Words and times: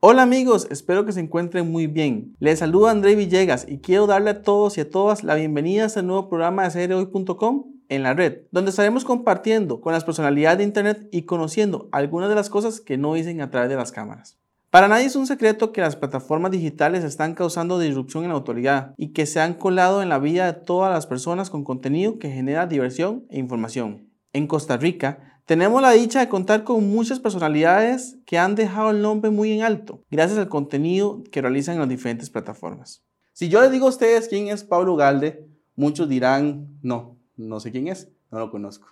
Hola 0.00 0.22
amigos, 0.22 0.68
espero 0.70 1.04
que 1.04 1.12
se 1.12 1.18
encuentren 1.18 1.70
muy 1.70 1.88
bien. 1.88 2.36
Les 2.38 2.60
saluda 2.60 2.92
André 2.92 3.16
Villegas 3.16 3.66
y 3.68 3.78
quiero 3.78 4.06
darle 4.06 4.30
a 4.30 4.42
todos 4.42 4.78
y 4.78 4.82
a 4.82 4.88
todas 4.88 5.24
la 5.24 5.34
bienvenida 5.34 5.82
a 5.82 5.86
este 5.86 6.04
nuevo 6.04 6.28
programa 6.28 6.62
de 6.62 6.70
serhoy.com 6.70 7.64
en 7.88 8.02
la 8.04 8.14
red, 8.14 8.42
donde 8.52 8.70
estaremos 8.70 9.04
compartiendo 9.04 9.80
con 9.80 9.92
las 9.92 10.04
personalidades 10.04 10.58
de 10.58 10.64
Internet 10.64 11.08
y 11.10 11.22
conociendo 11.22 11.88
algunas 11.90 12.28
de 12.28 12.36
las 12.36 12.48
cosas 12.48 12.80
que 12.80 12.96
no 12.96 13.14
dicen 13.14 13.40
a 13.40 13.50
través 13.50 13.70
de 13.70 13.76
las 13.76 13.90
cámaras. 13.90 14.38
Para 14.70 14.86
nadie 14.86 15.06
es 15.06 15.16
un 15.16 15.26
secreto 15.26 15.72
que 15.72 15.80
las 15.80 15.96
plataformas 15.96 16.50
digitales 16.50 17.02
están 17.02 17.34
causando 17.34 17.78
disrupción 17.78 18.24
en 18.24 18.28
la 18.28 18.36
autoridad 18.36 18.94
y 18.98 19.08
que 19.08 19.26
se 19.26 19.40
han 19.40 19.54
colado 19.54 20.02
en 20.02 20.10
la 20.10 20.18
vida 20.18 20.46
de 20.46 20.60
todas 20.60 20.92
las 20.92 21.06
personas 21.06 21.50
con 21.50 21.64
contenido 21.64 22.18
que 22.18 22.30
genera 22.30 22.66
diversión 22.66 23.24
e 23.30 23.38
información. 23.38 24.10
En 24.34 24.46
Costa 24.46 24.76
Rica, 24.76 25.27
tenemos 25.48 25.80
la 25.80 25.92
dicha 25.92 26.20
de 26.20 26.28
contar 26.28 26.62
con 26.62 26.86
muchas 26.90 27.20
personalidades 27.20 28.18
que 28.26 28.36
han 28.36 28.54
dejado 28.54 28.90
el 28.90 29.00
nombre 29.00 29.30
muy 29.30 29.50
en 29.50 29.62
alto, 29.62 30.04
gracias 30.10 30.38
al 30.38 30.50
contenido 30.50 31.22
que 31.32 31.40
realizan 31.40 31.76
en 31.76 31.80
las 31.80 31.88
diferentes 31.88 32.28
plataformas. 32.28 33.02
Si 33.32 33.48
yo 33.48 33.62
les 33.62 33.70
digo 33.70 33.86
a 33.86 33.88
ustedes 33.88 34.28
quién 34.28 34.48
es 34.48 34.62
Pablo 34.62 34.94
Galde, 34.94 35.48
muchos 35.74 36.06
dirán, 36.06 36.78
no, 36.82 37.16
no 37.34 37.60
sé 37.60 37.72
quién 37.72 37.88
es, 37.88 38.10
no 38.30 38.38
lo 38.38 38.50
conozco. 38.50 38.88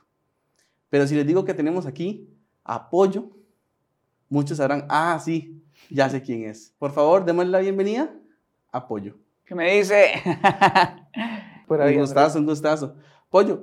Pero 0.89 1.07
si 1.07 1.15
les 1.15 1.27
digo 1.27 1.45
que 1.45 1.53
tenemos 1.53 1.85
aquí 1.85 2.27
apoyo, 2.65 3.29
muchos 4.30 4.57
sabrán, 4.57 4.87
ah, 4.88 5.21
sí, 5.23 5.63
ya 5.91 6.09
sé 6.09 6.23
quién 6.23 6.45
es. 6.45 6.75
Por 6.79 6.91
favor, 6.91 7.27
démosle 7.27 7.52
la 7.52 7.61
bienvenida. 7.61 8.11
Apoyo. 8.73 9.19
¿Qué 9.45 9.55
me 9.55 9.77
dice? 9.77 10.07
un 11.69 11.99
gustazo, 11.99 12.38
un 12.38 12.47
gustazo. 12.47 12.95
Pollo, 13.29 13.63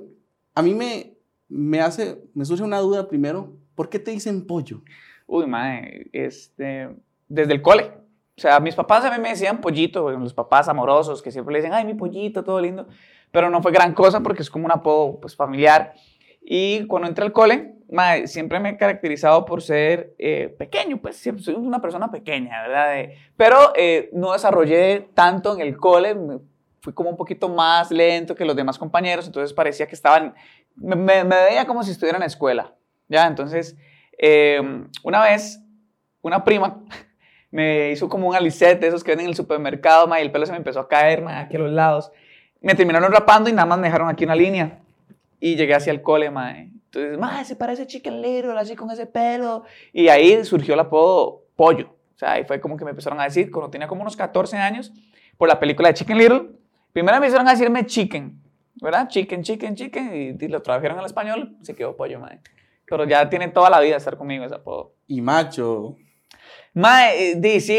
a 0.54 0.62
mí 0.62 0.74
me, 0.74 1.13
me 1.54 1.80
hace, 1.80 2.18
me 2.34 2.44
surge 2.44 2.64
una 2.64 2.80
duda 2.80 3.08
primero, 3.08 3.52
¿por 3.76 3.88
qué 3.88 4.00
te 4.00 4.10
dicen 4.10 4.46
pollo? 4.46 4.82
Uy, 5.26 5.46
madre, 5.46 6.08
este, 6.12 6.90
desde 7.28 7.52
el 7.52 7.62
cole. 7.62 7.92
O 8.36 8.40
sea, 8.40 8.58
mis 8.58 8.74
papás 8.74 9.04
a 9.04 9.12
mí 9.12 9.22
me 9.22 9.28
decían 9.28 9.60
pollito, 9.60 10.10
los 10.10 10.34
papás 10.34 10.68
amorosos 10.68 11.22
que 11.22 11.30
siempre 11.30 11.52
le 11.52 11.60
dicen, 11.60 11.72
ay, 11.72 11.84
mi 11.84 11.94
pollito, 11.94 12.42
todo 12.42 12.60
lindo. 12.60 12.88
Pero 13.30 13.50
no 13.50 13.62
fue 13.62 13.70
gran 13.70 13.94
cosa 13.94 14.20
porque 14.20 14.42
es 14.42 14.50
como 14.50 14.64
un 14.64 14.72
apodo 14.72 15.20
pues, 15.20 15.36
familiar. 15.36 15.94
Y 16.42 16.86
cuando 16.88 17.08
entré 17.08 17.24
al 17.24 17.32
cole, 17.32 17.76
madre, 17.88 18.26
siempre 18.26 18.58
me 18.58 18.70
he 18.70 18.76
caracterizado 18.76 19.44
por 19.44 19.62
ser 19.62 20.14
eh, 20.18 20.54
pequeño, 20.58 20.98
pues 21.00 21.16
siempre 21.16 21.44
soy 21.44 21.54
una 21.54 21.80
persona 21.80 22.10
pequeña, 22.10 22.62
¿verdad? 22.62 23.10
pero 23.36 23.72
eh, 23.76 24.10
no 24.12 24.32
desarrollé 24.32 25.08
tanto 25.14 25.54
en 25.54 25.60
el 25.60 25.76
cole, 25.76 26.16
fui 26.80 26.92
como 26.92 27.08
un 27.08 27.16
poquito 27.16 27.48
más 27.48 27.90
lento 27.90 28.34
que 28.34 28.44
los 28.44 28.54
demás 28.54 28.78
compañeros, 28.78 29.26
entonces 29.26 29.54
parecía 29.54 29.86
que 29.86 29.94
estaban 29.94 30.34
me, 30.76 31.24
veía 31.24 31.66
como 31.66 31.82
si 31.82 31.90
estuviera 31.90 32.16
en 32.16 32.20
la 32.20 32.26
escuela, 32.26 32.74
¿ya? 33.08 33.26
Entonces, 33.26 33.76
em, 34.18 34.88
una 35.02 35.22
vez, 35.22 35.60
una 36.22 36.44
prima 36.44 36.82
me 37.50 37.90
hizo 37.92 38.08
como 38.08 38.28
un 38.28 38.34
alicete, 38.34 38.86
esos 38.86 39.04
que 39.04 39.12
venden 39.12 39.26
en 39.26 39.30
el 39.30 39.36
supermercado, 39.36 40.06
ma, 40.06 40.20
y 40.20 40.22
el 40.22 40.32
pelo 40.32 40.46
se 40.46 40.52
me 40.52 40.58
empezó 40.58 40.80
a 40.80 40.88
caer, 40.88 41.22
ma, 41.22 41.40
aquí 41.40 41.56
a 41.56 41.60
los 41.60 41.72
lados. 41.72 42.10
Me 42.60 42.74
terminaron 42.74 43.12
rapando 43.12 43.50
y 43.50 43.52
nada 43.52 43.66
más 43.66 43.78
me 43.78 43.86
dejaron 43.86 44.08
aquí 44.08 44.24
una 44.24 44.34
línea. 44.34 44.80
Y 45.38 45.56
llegué 45.56 45.74
hacia 45.74 45.92
el 45.92 46.02
cole, 46.02 46.30
ma. 46.30 46.58
Entonces, 46.58 47.18
ma, 47.18 47.44
se 47.44 47.56
parece 47.56 47.86
Chicken 47.86 48.22
Little, 48.22 48.58
así 48.58 48.74
con 48.74 48.90
ese 48.90 49.06
pelo. 49.06 49.64
Y 49.92 50.08
ahí 50.08 50.44
surgió 50.44 50.74
el 50.74 50.80
apodo 50.80 51.44
Pollo. 51.54 51.94
O 52.14 52.18
sea, 52.18 52.32
ahí 52.32 52.44
fue 52.44 52.60
como 52.60 52.76
que 52.76 52.84
me 52.84 52.90
empezaron 52.90 53.20
a 53.20 53.24
decir, 53.24 53.50
cuando 53.50 53.70
tenía 53.70 53.86
como 53.86 54.02
unos 54.02 54.16
14 54.16 54.56
años, 54.56 54.92
por 55.36 55.48
la 55.48 55.58
película 55.58 55.88
de 55.88 55.94
Chicken 55.94 56.18
Little, 56.18 56.42
primero 56.92 57.18
me 57.18 57.26
empezaron 57.26 57.48
a 57.48 57.52
decirme 57.52 57.84
Chicken. 57.86 58.40
¿Verdad? 58.84 59.08
Chicken, 59.08 59.42
chicken, 59.42 59.74
chicken, 59.74 60.36
y, 60.38 60.48
lo 60.48 60.60
trajeron 60.60 60.98
al 60.98 61.06
español, 61.06 61.56
se 61.62 61.74
quedó 61.74 61.96
pollo, 61.96 62.20
madre. 62.20 62.40
Pero 62.86 63.06
ya 63.06 63.28
tiene 63.30 63.48
toda 63.48 63.70
la 63.70 63.80
vida 63.80 63.96
estar 63.96 64.16
conmigo 64.18 64.44
ese 64.44 64.54
apodo. 64.54 64.94
Y 65.06 65.22
macho. 65.22 65.96
Mae, 66.74 67.32
eh, 67.32 67.60
sí, 67.60 67.78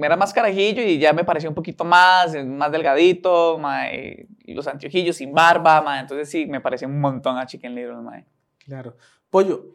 era 0.00 0.16
más 0.16 0.32
carajillo 0.32 0.82
y 0.82 0.98
ya 0.98 1.12
me 1.12 1.24
pareció 1.24 1.48
un 1.48 1.56
poquito 1.56 1.84
más, 1.84 2.36
más 2.44 2.70
delgadito, 2.70 3.58
mae, 3.58 4.28
los 4.46 4.68
anteojillos 4.68 5.16
sin 5.16 5.32
barba, 5.32 5.82
mae, 5.82 6.00
entonces 6.00 6.30
sí, 6.30 6.46
me 6.46 6.60
pareció 6.60 6.86
un 6.86 7.00
montón 7.00 7.36
a 7.36 7.46
Chicken 7.46 7.74
Little, 7.74 7.96
mae. 7.96 8.26
Claro. 8.64 8.96
Pollo, 9.30 9.74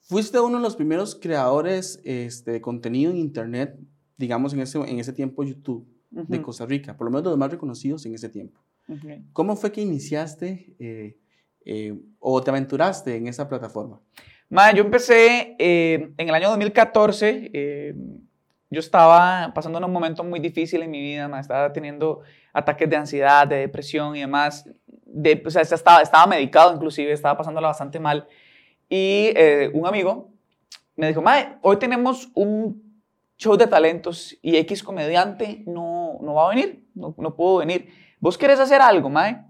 fuiste 0.00 0.40
uno 0.40 0.56
de 0.56 0.62
los 0.62 0.74
primeros 0.74 1.14
creadores 1.14 2.00
este, 2.04 2.52
de 2.52 2.60
contenido 2.60 3.12
en 3.12 3.18
internet, 3.18 3.78
digamos 4.16 4.52
en 4.52 4.60
ese, 4.60 4.78
en 4.78 4.98
ese 4.98 5.12
tiempo 5.12 5.44
YouTube, 5.44 5.86
de 6.10 6.42
Costa 6.42 6.66
Rica, 6.66 6.96
por 6.96 7.06
lo 7.06 7.10
menos 7.10 7.24
de 7.24 7.30
los 7.30 7.38
más 7.38 7.50
reconocidos 7.50 8.04
en 8.04 8.14
ese 8.14 8.28
tiempo. 8.28 8.60
¿Cómo 9.32 9.56
fue 9.56 9.72
que 9.72 9.80
iniciaste 9.80 10.74
eh, 10.78 11.16
eh, 11.64 11.94
o 12.18 12.42
te 12.42 12.50
aventuraste 12.50 13.16
en 13.16 13.28
esa 13.28 13.48
plataforma? 13.48 14.00
yo 14.74 14.84
empecé 14.84 15.56
eh, 15.58 16.12
en 16.18 16.28
el 16.28 16.34
año 16.34 16.48
2014. 16.50 17.94
yo 18.70 18.80
estaba 18.80 19.52
pasando 19.54 19.78
un 19.78 19.92
momento 19.92 20.24
muy 20.24 20.40
difícil 20.40 20.82
en 20.82 20.90
mi 20.90 21.00
vida, 21.00 21.40
estaba 21.40 21.72
teniendo 21.72 22.20
ataques 22.52 22.88
de 22.90 22.96
ansiedad, 22.96 23.46
de 23.46 23.56
depresión 23.56 24.14
y 24.16 24.20
demás. 24.20 24.68
De, 25.06 25.42
o 25.44 25.50
sea, 25.50 25.62
estaba, 25.62 26.02
estaba 26.02 26.26
medicado 26.26 26.74
inclusive, 26.74 27.12
estaba 27.12 27.36
pasándola 27.36 27.68
bastante 27.68 27.98
mal. 27.98 28.26
Y 28.90 29.32
un 29.72 29.86
amigo 29.86 30.32
me 30.96 31.08
dijo, 31.08 31.22
Mae, 31.22 31.56
hoy 31.62 31.78
tenemos 31.78 32.30
un 32.34 33.02
show 33.38 33.56
de 33.56 33.66
talentos 33.66 34.36
y 34.42 34.56
X 34.56 34.82
comediante 34.82 35.62
no, 35.66 36.18
no 36.20 36.34
va 36.34 36.46
a 36.46 36.48
venir, 36.50 36.81
no, 36.94 37.14
no 37.16 37.34
pudo 37.34 37.58
venir. 37.58 37.88
¿Vos 38.20 38.38
querés 38.38 38.60
hacer 38.60 38.80
algo, 38.80 39.10
Mae? 39.10 39.44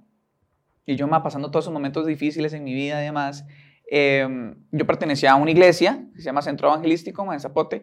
Y 0.87 0.97
yo, 0.97 1.07
ma, 1.07 1.23
pasando 1.23 1.51
todos 1.51 1.65
esos 1.65 1.73
momentos 1.73 2.07
difíciles 2.07 2.53
en 2.53 2.65
mi 2.65 2.75
vida 2.75 3.01
y 3.03 3.05
demás, 3.05 3.47
em, 3.91 4.57
yo 4.71 4.87
pertenecía 4.87 5.33
a 5.33 5.37
una 5.37 5.51
iglesia 5.51 6.07
que 6.15 6.21
se 6.21 6.25
llama 6.25 6.43
Centro 6.43 6.69
Evangelístico, 6.69 7.33
en 7.33 7.41
Zapote, 7.41 7.83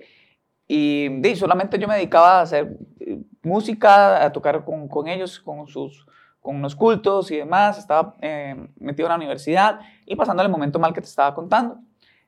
y 0.67 1.09
solamente 1.35 1.79
yo 1.79 1.87
me 1.87 1.95
dedicaba 1.95 2.39
a 2.39 2.41
hacer 2.41 2.77
eh, 2.99 3.19
música, 3.41 4.23
a 4.23 4.31
tocar 4.31 4.63
con, 4.65 4.87
con, 4.87 5.07
ellos, 5.07 5.39
con 5.39 5.67
sus 5.67 6.05
con 6.41 6.55
unos 6.55 6.75
cultos 6.75 7.31
y 7.31 7.37
demás, 7.37 7.77
estaba 7.77 8.15
em, 8.21 8.69
metido 8.79 9.07
en 9.07 9.09
la 9.09 9.17
universidad 9.17 9.79
y 10.05 10.15
pasando 10.15 10.41
el 10.41 10.49
momento 10.49 10.79
mal 10.79 10.93
que 10.93 11.01
te 11.01 11.07
estaba 11.07 11.33
contando. 11.35 11.79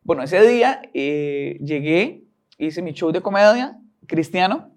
Bueno, 0.04 0.24
ese 0.24 0.46
día 0.46 0.82
eh, 0.94 1.58
llegué, 1.62 2.24
hice 2.58 2.82
mi 2.82 2.94
show 2.94 3.12
de 3.12 3.22
comedia 3.22 3.80
cristiano 4.08 4.72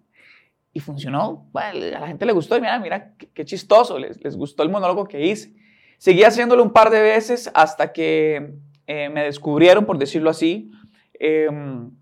y 0.75 0.81
funcionó. 0.81 1.49
Bueno, 1.53 1.97
a 1.97 2.01
la 2.01 2.09
gente 2.09 2.27
le 2.27 2.33
gustó 2.33 2.57
y 2.59 2.61
mira, 2.61 2.79
mira, 2.81 3.15
qué, 3.33 3.45
chistoso, 3.45 3.99
les, 3.99 4.23
les, 4.23 4.37
gustó 4.37 4.65
el 4.65 4.69
monólogo 4.69 5.07
que 5.07 5.25
hice. 5.25 5.55
Seguí 5.99 6.25
haciéndolo 6.25 6.63
un 6.63 6.73
par 6.73 6.91
de 6.91 7.01
veces 7.01 7.51
hasta 7.55 7.93
que 7.93 8.57
eh, 8.89 9.09
me 9.09 9.23
descubrieron, 9.23 9.87
por 9.87 9.97
decirlo 9.99 10.29
así, 10.29 10.73
em, 11.15 11.93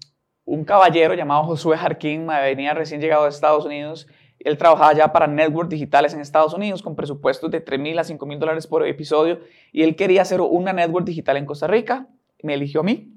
un 0.45 0.65
caballero 0.65 1.15
llamado 1.15 1.45
Josué 1.45 1.77
Jarquín, 1.77 2.27
venía 2.27 2.73
recién 2.73 3.01
llegado 3.01 3.25
de 3.25 3.29
Estados 3.29 3.67
Unidos. 3.67 4.09
Él 4.41 4.57
trabajaba 4.57 4.93
ya 4.95 5.13
para 5.13 5.27
networks 5.27 5.69
digitales 5.69 6.15
en 6.15 6.21
Estados 6.21 6.55
Unidos 6.55 6.83
con 6.83 6.97
presupuestos 6.97 7.51
de 7.51 7.61
3 7.61 7.79
mil 7.79 7.99
a 7.99 8.05
5 8.05 8.27
mil 8.27 8.41
dólares 8.41 8.67
por 8.67 8.85
episodio 8.85 9.39
y 9.71 9.83
él 9.83 9.95
quería 9.95 10.23
hacer 10.23 10.41
una 10.41 10.73
network 10.73 11.07
digital 11.07 11.37
en 11.37 11.47
Costa 11.47 11.69
Rica. 11.69 12.09
Me 12.43 12.55
eligió 12.55 12.81
a 12.81 12.85
mí 12.85 13.13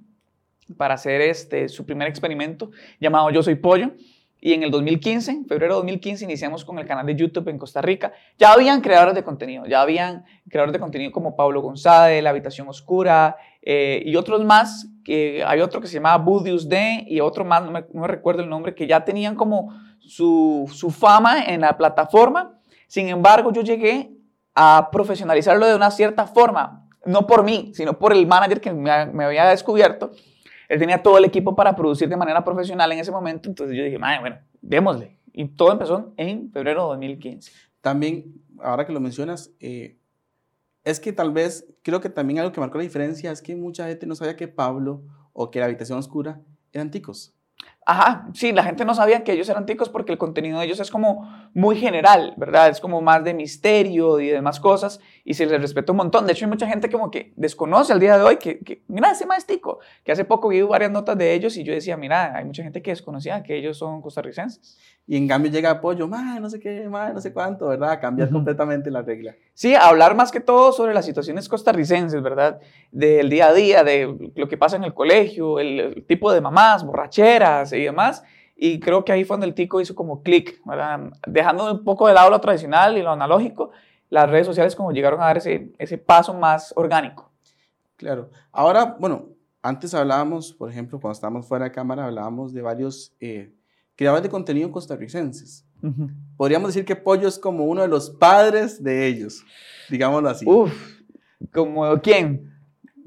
para 0.77 0.95
hacer 0.95 1.21
este, 1.21 1.67
su 1.69 1.85
primer 1.85 2.07
experimento 2.07 2.69
llamado 2.99 3.31
Yo 3.31 3.41
Soy 3.41 3.55
Pollo. 3.55 3.93
Y 4.45 4.53
en 4.53 4.61
el 4.61 4.69
2015, 4.69 5.31
en 5.31 5.45
febrero 5.47 5.73
de 5.73 5.77
2015, 5.79 6.23
iniciamos 6.23 6.63
con 6.63 6.77
el 6.77 6.85
canal 6.85 7.03
de 7.07 7.15
YouTube 7.15 7.47
en 7.47 7.57
Costa 7.57 7.81
Rica. 7.81 8.13
Ya 8.37 8.53
habían 8.53 8.79
creadores 8.79 9.15
de 9.15 9.23
contenido, 9.23 9.65
ya 9.65 9.81
habían 9.81 10.23
creadores 10.47 10.71
de 10.71 10.79
contenido 10.79 11.11
como 11.11 11.35
Pablo 11.35 11.63
González, 11.63 12.21
La 12.21 12.29
Habitación 12.29 12.67
Oscura 12.69 13.37
eh, 13.63 14.03
y 14.05 14.15
otros 14.15 14.45
más. 14.45 14.87
Que 15.03 15.43
hay 15.43 15.61
otro 15.61 15.81
que 15.81 15.87
se 15.87 15.95
llamaba 15.95 16.23
Budius 16.23 16.69
D 16.69 17.05
y 17.07 17.21
otro 17.21 17.43
más, 17.43 17.63
no 17.63 17.71
me, 17.71 18.07
recuerdo 18.07 18.43
el 18.43 18.49
nombre, 18.49 18.75
que 18.75 18.85
ya 18.85 19.03
tenían 19.03 19.33
como 19.33 19.73
su, 19.97 20.71
fama 20.95 21.43
en 21.45 21.61
la 21.61 21.75
plataforma. 21.75 22.59
Sin 22.85 23.09
embargo, 23.09 23.51
yo 23.51 23.63
llegué 23.63 24.11
a 24.53 24.89
profesionalizarlo 24.91 25.65
de 25.65 25.75
una 25.75 25.89
cierta 25.89 26.27
forma, 26.27 26.87
no 27.03 27.25
por 27.25 27.43
mí, 27.43 27.71
sino 27.73 27.97
por 27.97 28.13
el 28.13 28.27
manager 28.27 28.61
que 28.61 28.73
me 28.73 29.23
había 29.25 29.45
descubierto 29.45 30.11
él 30.69 30.79
tenía 30.79 31.01
todo 31.01 31.17
el 31.17 31.25
equipo 31.25 31.55
para 31.55 31.75
producir 31.75 32.09
de 32.09 32.17
manera 32.17 32.43
profesional 32.43 32.91
en 32.91 32.99
ese 32.99 33.11
momento, 33.11 33.49
entonces 33.49 33.75
yo 33.75 33.83
dije, 33.83 33.97
bueno, 33.97 34.37
démosle. 34.61 35.17
Y 35.33 35.47
todo 35.49 35.71
empezó 35.71 36.13
en 36.17 36.51
febrero 36.51 36.83
de 36.83 36.87
2015. 36.89 37.51
También, 37.81 38.41
ahora 38.59 38.85
que 38.85 38.93
lo 38.93 38.99
mencionas, 38.99 39.51
eh, 39.59 39.97
es 40.83 40.99
que 40.99 41.11
tal 41.11 41.31
vez, 41.31 41.67
creo 41.81 41.99
que 41.99 42.09
también 42.09 42.39
algo 42.39 42.51
que 42.51 42.59
marcó 42.59 42.77
la 42.77 42.83
diferencia 42.83 43.31
es 43.31 43.41
que 43.41 43.55
mucha 43.55 43.87
gente 43.87 44.05
no 44.05 44.15
sabía 44.15 44.35
que 44.35 44.47
Pablo 44.47 45.03
o 45.33 45.51
que 45.51 45.59
la 45.59 45.65
habitación 45.65 45.99
oscura 45.99 46.41
eran 46.71 46.91
ticos. 46.91 47.35
Ajá, 47.87 48.27
sí, 48.33 48.51
la 48.51 48.63
gente 48.63 48.83
no 48.83 48.95
sabía 48.95 49.23
que 49.23 49.31
ellos 49.31 49.47
eran 49.47 49.67
ticos 49.67 49.89
porque 49.89 50.11
el 50.11 50.17
contenido 50.17 50.57
de 50.57 50.65
ellos 50.65 50.79
es 50.79 50.89
como 50.89 51.31
muy 51.53 51.75
general, 51.75 52.33
¿verdad? 52.35 52.69
Es 52.69 52.79
como 52.79 52.99
más 52.99 53.23
de 53.23 53.35
misterio 53.35 54.19
y 54.19 54.27
demás 54.27 54.59
cosas 54.59 54.99
y 55.23 55.35
se 55.35 55.45
les 55.45 55.61
respeta 55.61 55.91
un 55.91 55.97
montón. 55.97 56.25
De 56.25 56.33
hecho, 56.33 56.45
hay 56.45 56.49
mucha 56.49 56.65
gente 56.65 56.89
como 56.89 57.11
que 57.11 57.31
desconoce 57.35 57.93
al 57.93 57.99
día 57.99 58.17
de 58.17 58.23
hoy 58.23 58.37
que, 58.37 58.81
mira, 58.87 59.11
ese 59.11 59.27
más 59.27 59.45
tico, 59.45 59.81
que 60.03 60.11
hace 60.11 60.25
poco 60.25 60.47
vi 60.47 60.63
varias 60.63 60.89
notas 60.89 61.15
de 61.15 61.31
ellos 61.35 61.57
y 61.57 61.63
yo 61.63 61.73
decía, 61.73 61.95
mira, 61.95 62.35
hay 62.35 62.45
mucha 62.45 62.63
gente 62.63 62.81
que 62.81 62.89
desconocía 62.89 63.43
que 63.43 63.55
ellos 63.55 63.77
son 63.77 64.01
costarricenses. 64.01 64.79
Y 65.05 65.15
en 65.15 65.27
cambio 65.27 65.51
llega 65.51 65.69
apoyo, 65.69 66.07
más 66.07 66.41
no 66.41 66.49
sé 66.49 66.59
qué, 66.59 66.89
más 66.89 67.13
no 67.13 67.21
sé 67.21 67.33
cuánto, 67.33 67.67
¿verdad? 67.67 68.01
Cambia 68.01 68.27
completamente 68.27 68.89
la 68.89 69.03
regla. 69.03 69.35
Sí, 69.55 69.73
hablar 69.73 70.15
más 70.15 70.33
que 70.33 70.41
todo 70.41 70.73
sobre 70.73 70.93
las 70.93 71.05
situaciones 71.05 71.47
costarricenses, 71.47 72.21
¿verdad? 72.21 72.59
Del 72.91 73.29
día 73.29 73.47
a 73.47 73.53
día, 73.53 73.85
de 73.85 74.31
lo 74.35 74.49
que 74.49 74.57
pasa 74.57 74.75
en 74.75 74.83
el 74.83 74.93
colegio, 74.93 75.59
el, 75.59 76.03
tipo 76.05 76.33
de 76.33 76.41
mamás, 76.41 76.85
borracheras, 76.85 77.71
y 77.71 77.85
demás. 77.85 78.21
Y 78.57 78.81
creo 78.81 79.05
que 79.05 79.13
ahí 79.13 79.23
fue 79.23 79.35
donde 79.35 79.47
el 79.47 79.53
tico 79.53 79.79
hizo 79.79 79.95
como 79.95 80.21
clic, 80.23 80.61
dejando 81.25 81.71
un 81.71 81.85
poco 81.85 82.05
de 82.05 82.13
lado 82.13 82.29
lo 82.29 82.41
tradicional 82.41 82.97
y 82.97 83.01
lo 83.01 83.11
analógico, 83.11 83.71
las 84.09 84.29
redes 84.29 84.45
sociales 84.45 84.75
como 84.75 84.91
llegaron 84.91 85.21
a 85.21 85.27
dar 85.27 85.37
ese, 85.37 85.71
ese 85.77 85.97
paso 85.97 86.33
más 86.33 86.73
orgánico. 86.75 87.31
Claro. 87.95 88.29
Ahora, 88.51 88.97
bueno, 88.99 89.29
antes 89.61 89.93
hablábamos, 89.93 90.51
por 90.51 90.69
ejemplo, 90.69 90.99
cuando 90.99 91.13
estábamos 91.13 91.47
fuera 91.47 91.63
de 91.63 91.71
cámara, 91.71 92.05
hablábamos 92.05 92.53
de 92.53 92.61
varios 92.61 93.15
eh, 93.21 93.53
creadores 93.95 94.23
de 94.23 94.29
contenido 94.29 94.69
costarricenses. 94.69 95.64
Podríamos 96.37 96.69
decir 96.69 96.85
que 96.85 96.95
Pollo 96.95 97.27
es 97.27 97.39
como 97.39 97.65
uno 97.65 97.81
de 97.81 97.87
los 97.87 98.09
padres 98.09 98.83
de 98.83 99.07
ellos, 99.07 99.43
digámoslo 99.89 100.29
así. 100.29 100.45
Uf, 100.47 100.73
¿como 101.53 101.99
quién? 102.01 102.53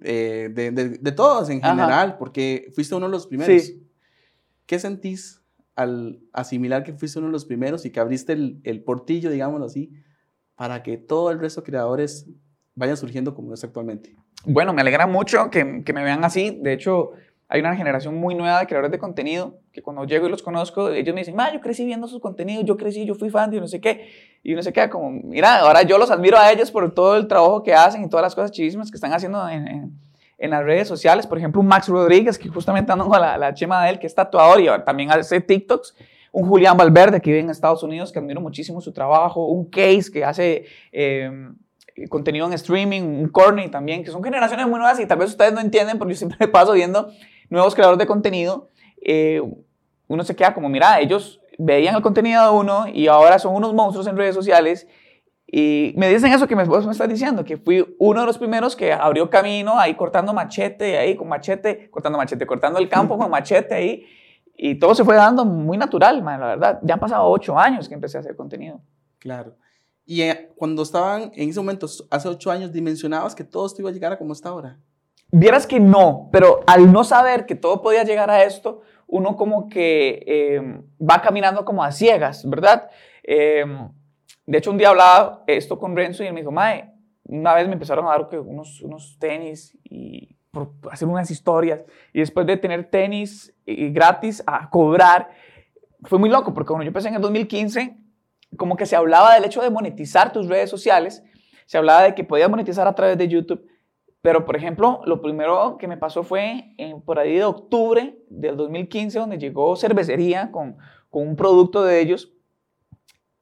Eh, 0.02 0.50
de, 0.52 0.70
de, 0.70 1.12
todos 1.12 1.50
en 1.50 1.60
general, 1.60 2.16
porque 2.18 2.70
fuiste 2.74 2.94
uno 2.94 3.06
de 3.06 3.12
los 3.12 3.26
primeros. 3.26 3.62
Sí. 3.62 3.84
¿Qué 4.66 4.78
sentís 4.78 5.42
al 5.74 6.20
asimilar 6.32 6.84
que 6.84 6.92
fuiste 6.92 7.18
uno 7.18 7.28
de 7.28 7.32
los 7.32 7.44
primeros 7.44 7.84
y 7.84 7.90
que 7.90 7.98
abriste 8.00 8.32
el, 8.32 8.60
el 8.64 8.82
portillo, 8.82 9.30
digámoslo 9.30 9.66
así, 9.66 9.92
para 10.54 10.82
que 10.82 10.98
todo 10.98 11.30
el 11.30 11.40
resto 11.40 11.62
de 11.62 11.66
creadores 11.66 12.28
vayan 12.74 12.96
surgiendo 12.96 13.34
como 13.34 13.54
es 13.54 13.64
actualmente? 13.64 14.14
Bueno, 14.44 14.72
me 14.72 14.82
alegra 14.82 15.06
mucho 15.06 15.50
que, 15.50 15.82
que 15.84 15.92
me 15.92 16.04
vean 16.04 16.24
así. 16.24 16.58
De 16.62 16.72
hecho, 16.72 17.10
hay 17.48 17.60
una 17.60 17.74
generación 17.74 18.14
muy 18.14 18.34
nueva 18.34 18.60
de 18.60 18.66
creadores 18.66 18.92
de 18.92 18.98
contenido 18.98 19.58
que 19.72 19.82
cuando 19.82 20.04
llego 20.04 20.26
y 20.26 20.30
los 20.30 20.42
conozco, 20.42 20.90
ellos 20.90 21.14
me 21.14 21.22
dicen, 21.22 21.34
ma, 21.34 21.52
yo 21.52 21.60
crecí 21.60 21.86
viendo 21.86 22.06
sus 22.06 22.20
contenidos, 22.20 22.64
yo 22.66 22.76
crecí, 22.76 23.06
yo 23.06 23.14
fui 23.14 23.30
fan 23.30 23.50
de 23.50 23.60
no 23.60 23.66
sé 23.66 23.80
qué. 23.80 24.10
Y 24.42 24.52
uno 24.52 24.62
se 24.62 24.72
queda 24.72 24.90
como, 24.90 25.10
mira, 25.10 25.60
ahora 25.60 25.82
yo 25.82 25.96
los 25.96 26.10
admiro 26.10 26.36
a 26.36 26.52
ellos 26.52 26.70
por 26.70 26.92
todo 26.94 27.16
el 27.16 27.26
trabajo 27.26 27.62
que 27.62 27.74
hacen 27.74 28.04
y 28.04 28.08
todas 28.08 28.22
las 28.22 28.34
cosas 28.34 28.52
chivísimas 28.52 28.90
que 28.90 28.96
están 28.96 29.12
haciendo 29.12 29.48
en, 29.48 29.96
las 30.38 30.64
redes 30.64 30.86
sociales. 30.86 31.26
Por 31.26 31.38
ejemplo, 31.38 31.60
un 31.60 31.66
Max 31.66 31.88
Rodríguez, 31.88 32.38
que 32.38 32.48
justamente 32.48 32.92
ando 32.92 33.08
con 33.08 33.20
la, 33.20 33.38
la 33.38 33.54
chema 33.54 33.84
de 33.84 33.90
él, 33.90 33.98
que 33.98 34.06
es 34.06 34.14
tatuador 34.14 34.60
y 34.60 34.68
también 34.84 35.10
hace 35.10 35.40
TikToks 35.40 35.94
un 36.32 36.46
Julián 36.46 36.76
Valverde 36.76 37.20
que 37.20 37.30
vive 37.30 37.40
en 37.40 37.50
Estados 37.50 37.82
Unidos, 37.82 38.12
que 38.12 38.18
admiro 38.18 38.40
muchísimo 38.40 38.80
su 38.80 38.92
trabajo, 38.92 39.46
un 39.46 39.68
Case 39.70 40.10
que 40.12 40.24
hace 40.24 40.66
eh, 40.92 41.30
contenido 42.08 42.46
en 42.46 42.52
streaming, 42.52 43.02
un 43.02 43.28
Corny 43.28 43.68
también, 43.68 44.04
que 44.04 44.10
son 44.10 44.22
generaciones 44.22 44.66
muy 44.66 44.78
nuevas 44.78 45.00
y 45.00 45.06
tal 45.06 45.18
vez 45.18 45.30
ustedes 45.30 45.52
no 45.52 45.60
entienden, 45.60 45.98
porque 45.98 46.14
yo 46.14 46.18
siempre 46.18 46.46
paso 46.48 46.72
viendo 46.72 47.10
nuevos 47.50 47.74
creadores 47.74 47.98
de 47.98 48.06
contenido. 48.06 48.68
Eh, 49.00 49.42
uno 50.06 50.24
se 50.24 50.34
queda 50.34 50.54
como, 50.54 50.68
mira, 50.68 51.00
ellos 51.00 51.40
veían 51.58 51.96
el 51.96 52.02
contenido 52.02 52.42
de 52.42 52.58
uno 52.58 52.86
y 52.92 53.08
ahora 53.08 53.38
son 53.38 53.54
unos 53.54 53.74
monstruos 53.74 54.06
en 54.06 54.16
redes 54.16 54.34
sociales. 54.34 54.86
Y 55.46 55.94
me 55.96 56.08
dicen 56.08 56.32
eso 56.32 56.46
que 56.46 56.54
me, 56.54 56.64
vos 56.64 56.84
me 56.84 56.92
estás 56.92 57.08
diciendo, 57.08 57.44
que 57.44 57.56
fui 57.56 57.96
uno 57.98 58.20
de 58.20 58.26
los 58.26 58.36
primeros 58.38 58.76
que 58.76 58.92
abrió 58.92 59.30
camino 59.30 59.78
ahí 59.78 59.94
cortando 59.94 60.34
machete, 60.34 60.98
ahí 60.98 61.16
con 61.16 61.28
machete, 61.28 61.90
cortando 61.90 62.18
machete, 62.18 62.46
cortando 62.46 62.78
el 62.78 62.88
campo 62.88 63.16
con 63.16 63.30
machete 63.30 63.74
ahí. 63.74 64.06
Y 64.60 64.74
todo 64.78 64.94
se 64.94 65.04
fue 65.04 65.14
dando 65.14 65.44
muy 65.44 65.78
natural, 65.78 66.22
man, 66.22 66.40
la 66.40 66.46
verdad. 66.48 66.80
Ya 66.82 66.94
han 66.94 67.00
pasado 67.00 67.28
ocho 67.30 67.58
años 67.58 67.88
que 67.88 67.94
empecé 67.94 68.18
a 68.18 68.20
hacer 68.20 68.36
contenido. 68.36 68.80
Claro. 69.18 69.56
Y 70.04 70.22
eh, 70.22 70.52
cuando 70.56 70.82
estaban 70.82 71.30
en 71.34 71.48
ese 71.48 71.60
momento, 71.60 71.86
hace 72.10 72.28
ocho 72.28 72.50
años, 72.50 72.72
dimensionabas 72.72 73.34
que 73.34 73.44
todo 73.44 73.66
esto 73.66 73.82
iba 73.82 73.90
a 73.90 73.92
llegar 73.92 74.12
a 74.12 74.18
como 74.18 74.32
está 74.32 74.48
ahora. 74.48 74.78
Vieras 75.30 75.66
que 75.66 75.78
no, 75.78 76.28
pero 76.32 76.60
al 76.66 76.90
no 76.90 77.04
saber 77.04 77.44
que 77.44 77.54
todo 77.54 77.82
podía 77.82 78.02
llegar 78.02 78.30
a 78.30 78.44
esto, 78.44 78.80
uno 79.06 79.36
como 79.36 79.68
que 79.68 80.22
em, 80.26 80.82
va 80.98 81.20
caminando 81.20 81.64
como 81.64 81.84
a 81.84 81.92
ciegas, 81.92 82.48
¿verdad? 82.48 82.90
Em, 83.22 83.90
de 84.46 84.58
hecho, 84.58 84.70
un 84.70 84.78
día 84.78 84.88
hablaba 84.88 85.44
esto 85.46 85.78
con 85.78 85.94
Renzo 85.94 86.22
y 86.22 86.26
él 86.26 86.32
me 86.32 86.40
dijo, 86.40 86.50
Mae, 86.50 86.92
una 87.24 87.54
vez 87.54 87.66
me 87.66 87.74
empezaron 87.74 88.06
a 88.06 88.10
dar 88.10 88.28
unos, 88.40 88.80
unos 88.80 89.18
tenis 89.18 89.76
y 89.84 90.38
por 90.50 90.72
hacer 90.90 91.06
unas 91.06 91.30
historias. 91.30 91.82
Y 92.14 92.20
después 92.20 92.46
de 92.46 92.56
tener 92.56 92.90
tenis 92.90 93.54
gratis 93.66 94.42
a 94.46 94.70
cobrar, 94.70 95.28
fue 96.04 96.18
muy 96.18 96.30
loco, 96.30 96.54
porque 96.54 96.68
cuando 96.68 96.84
yo 96.84 96.88
empecé 96.88 97.08
en 97.08 97.16
el 97.16 97.20
2015, 97.20 97.98
como 98.56 98.76
que 98.76 98.86
se 98.86 98.96
hablaba 98.96 99.34
del 99.34 99.44
hecho 99.44 99.60
de 99.60 99.70
monetizar 99.70 100.32
tus 100.32 100.48
redes 100.48 100.70
sociales, 100.70 101.22
se 101.66 101.76
hablaba 101.76 102.02
de 102.02 102.14
que 102.14 102.24
podías 102.24 102.48
monetizar 102.48 102.86
a 102.88 102.94
través 102.94 103.18
de 103.18 103.28
YouTube, 103.28 103.66
pero 104.22 104.44
por 104.44 104.56
ejemplo, 104.56 105.00
lo 105.04 105.22
primero 105.22 105.76
que 105.78 105.88
me 105.88 105.96
pasó 105.96 106.22
fue 106.22 106.74
en, 106.76 107.00
por 107.02 107.18
ahí 107.18 107.36
de 107.36 107.44
octubre 107.44 108.18
del 108.28 108.56
2015, 108.56 109.18
donde 109.18 109.38
llegó 109.38 109.76
cervecería 109.76 110.50
con, 110.50 110.76
con 111.10 111.26
un 111.26 111.36
producto 111.36 111.84
de 111.84 112.00
ellos 112.00 112.32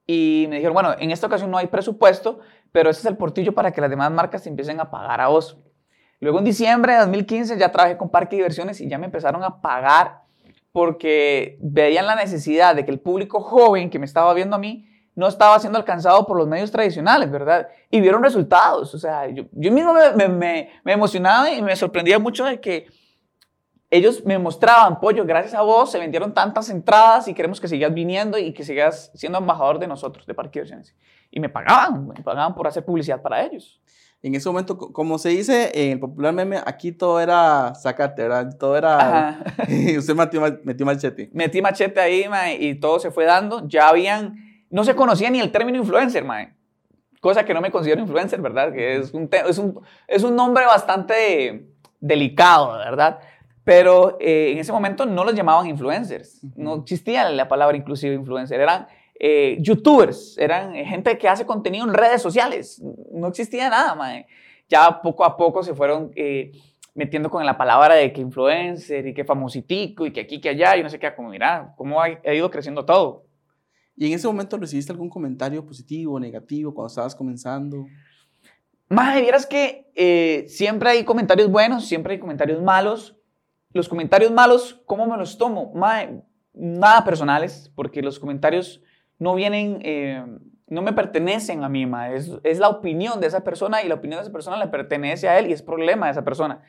y 0.07 0.47
me 0.49 0.57
dijeron, 0.57 0.75
bueno, 0.75 0.95
en 0.99 1.11
esta 1.11 1.27
ocasión 1.27 1.51
no 1.51 1.59
hay 1.59 1.67
presupuesto, 1.67 2.39
pero 2.71 2.91
ese 2.91 3.01
es 3.01 3.07
el 3.07 3.17
portillo 3.17 3.55
para 3.55 3.73
que 3.73 3.81
las 3.81 3.91
demás 3.91 4.11
marcas 4.13 4.47
empiecen 4.47 4.79
a 4.81 4.91
pagar 4.91 5.21
a 5.21 5.29
vos. 5.29 5.59
Luego 6.21 6.39
en 6.39 6.45
diciembre 6.45 6.93
de 6.93 7.01
2015 7.01 7.59
ya 7.59 7.73
trabajé 7.73 7.97
con 7.97 8.11
Parque 8.11 8.37
Diversiones 8.37 8.81
y 8.81 8.89
ya 8.89 8.99
me 8.99 9.07
empezaron 9.07 9.43
a 9.43 9.61
pagar 9.61 10.23
porque 10.73 11.59
veían 11.61 12.07
la 12.07 12.15
necesidad 12.15 12.77
de 12.77 12.85
que 12.85 12.91
el 12.91 13.01
público 13.01 13.41
joven 13.41 13.91
que 13.91 13.99
me 13.99 14.05
estaba 14.05 14.33
viendo 14.35 14.57
a 14.57 14.59
mí 14.59 14.87
no 15.17 15.27
estaba 15.27 15.59
siendo 15.59 15.79
alcanzado 15.79 16.25
por 16.27 16.37
los 16.37 16.47
medios 16.47 16.71
tradicionales, 16.71 17.31
¿verdad? 17.31 17.69
Y 17.91 18.01
vieron 18.01 18.23
resultados. 18.23 18.95
O 18.95 18.99
sea, 18.99 19.27
yo, 19.29 19.47
yo 19.51 19.73
mismo 19.73 19.93
me, 19.93 20.29
me, 20.29 20.71
me, 20.85 20.93
emocionaba 20.93 21.51
y 21.51 21.61
me 21.63 21.75
sorprendía 21.75 22.19
mucho 22.21 22.45
de 22.45 22.61
que 22.61 22.87
ellos 23.91 24.25
me 24.25 24.39
mostraban, 24.39 25.01
pollo, 25.01 25.25
gracias 25.25 25.55
a 25.55 25.63
vos 25.63 25.91
se 25.91 25.99
vendieron 25.99 26.35
tantas 26.35 26.71
entradas 26.71 27.29
y 27.29 27.35
queremos 27.35 27.61
que 27.61 27.69
sigas 27.69 27.93
viniendo 27.93 28.37
y 28.37 28.53
que 28.53 28.63
sigas 28.63 29.11
siendo 29.15 29.39
embajador 29.39 29.79
de 29.79 29.87
nosotros, 29.87 30.27
de 30.27 30.35
Parque 30.35 30.61
de 30.61 30.65
Diversiones. 30.65 30.95
Y 31.31 31.41
me 31.41 31.49
pagaban, 31.49 32.09
me 32.09 32.23
pagaban 32.23 32.55
por 32.55 32.67
hacer 32.67 32.85
publicidad 32.85 33.23
para 33.23 33.43
ellos 33.45 33.81
en 34.27 34.35
ese 34.35 34.49
momento, 34.49 34.77
como 34.77 35.19
se 35.19 35.29
dice 35.29 35.71
en 35.75 35.93
el 35.93 36.01
popular 36.01 36.33
meme, 36.33 36.59
aquí 36.67 36.91
todo 36.91 37.21
era 37.21 37.75
sacate, 37.77 38.23
¿verdad? 38.23 38.57
Todo 38.59 38.77
era... 38.77 39.39
usted 39.99 40.15
metió, 40.15 40.41
metió, 40.65 40.87
machete. 40.87 41.31
Metí 41.33 41.63
machete 41.63 42.01
ahí, 42.01 42.29
mae, 42.29 42.57
y 42.57 42.75
todo 42.75 42.99
se 42.99 43.11
fue 43.11 43.25
dando. 43.25 43.69
Ya 43.69 43.89
habían... 43.89 44.46
No 44.77 44.85
se 44.85 44.95
conocía 44.95 45.31
ni 45.31 45.41
el 45.41 45.51
término 45.51 45.79
influencer, 45.79 46.23
mae. 46.23 46.53
Cosa 47.23 47.47
que 47.47 47.55
no 47.55 47.63
me 47.63 47.71
considero 47.71 48.03
influencer, 48.03 48.43
¿verdad? 48.43 48.75
Que 48.75 48.97
es 48.97 49.15
un, 49.15 49.27
es 49.33 49.57
un, 49.57 49.81
es 50.07 50.23
un 50.23 50.37
nombre 50.37 50.67
bastante 50.67 51.71
delicado, 51.99 52.77
¿verdad? 52.77 53.19
Pero 53.65 54.19
eh, 54.21 54.51
en 54.53 54.59
ese 54.59 54.73
momento 54.73 55.07
no 55.07 55.25
los 55.25 55.35
llamaban 55.35 55.67
influencers. 55.67 56.43
No 56.57 56.75
existía 56.75 57.27
la 57.31 57.49
palabra 57.49 57.75
inclusive 57.75 58.15
influencer. 58.15 58.61
Eran 58.61 58.87
eh, 59.19 59.57
youtubers, 59.61 60.37
eran 60.37 60.75
gente 60.75 61.17
que 61.17 61.27
hace 61.27 61.47
contenido 61.47 61.87
en 61.87 61.95
redes 61.95 62.21
sociales. 62.21 62.83
No 63.11 63.29
existía 63.29 63.71
nada, 63.71 63.95
mae. 63.95 64.27
Ya 64.69 65.01
poco 65.01 65.25
a 65.25 65.39
poco 65.39 65.63
se 65.63 65.73
fueron 65.73 66.13
eh, 66.17 66.53
metiendo 66.93 67.31
con 67.31 67.47
la 67.47 67.57
palabra 67.57 67.95
de 67.95 68.13
que 68.13 68.21
influencer 68.21 69.07
y 69.07 69.15
que 69.15 69.25
famositico 69.25 70.05
y 70.05 70.13
que 70.13 70.21
aquí, 70.21 70.39
que 70.39 70.51
allá, 70.51 70.77
y 70.77 70.83
no 70.83 70.91
sé 70.91 70.99
qué, 70.99 71.15
como 71.15 71.31
mira, 71.31 71.73
cómo 71.79 72.03
ha, 72.03 72.11
ido 72.11 72.51
creciendo 72.51 72.85
todo. 72.85 73.26
¿Y 73.97 74.07
en 74.07 74.13
ese 74.13 74.27
momento 74.27 74.59
recibiste 74.59 74.93
algún 74.93 75.09
comentario 75.09 75.65
positivo 75.65 76.15
o 76.15 76.21
negativo 76.21 76.75
cuando 76.75 76.89
estabas 76.89 77.15
comenzando? 77.15 77.87
Mae, 78.89 79.23
vieras 79.23 79.47
que 79.47 79.91
eh, 79.95 80.45
siempre 80.49 80.91
hay 80.91 81.05
comentarios 81.05 81.51
buenos, 81.51 81.87
siempre 81.87 82.15
hay 82.15 82.21
comentarios 82.21 82.63
malos. 82.63 83.17
Los 83.73 83.89
comentarios 83.89 84.31
malos, 84.31 84.83
¿cómo 84.87 85.07
me 85.07 85.17
los 85.17 85.39
tomo? 85.39 85.73
Mae, 85.75 86.23
nada 86.53 87.05
personales, 87.05 87.73
porque 87.75 88.03
los 88.03 88.19
comentarios 88.19 88.83
no 89.19 89.35
vienen, 89.35 89.81
eh, 89.83 90.25
no 90.67 90.83
me 90.83 90.93
pertenecen 90.93 91.65
a 91.65 91.69
mí, 91.69 91.87
ma. 91.87 92.13
Es, 92.13 92.31
es, 92.45 92.59
la 92.59 92.69
opinión 92.69 93.21
de 93.21 93.27
esa 93.27 93.43
persona 93.45 93.83
y 93.83 93.89
la 93.89 93.97
opinión 93.97 94.19
de 94.19 94.25
esa 94.25 94.33
persona 94.33 94.57
le 94.59 94.69
pertenece 94.69 95.29
a 95.29 95.39
él 95.39 95.49
y 95.49 95.53
es 95.53 95.63
problema 95.63 96.07
de 96.07 96.13
esa 96.13 96.25
persona. 96.25 96.63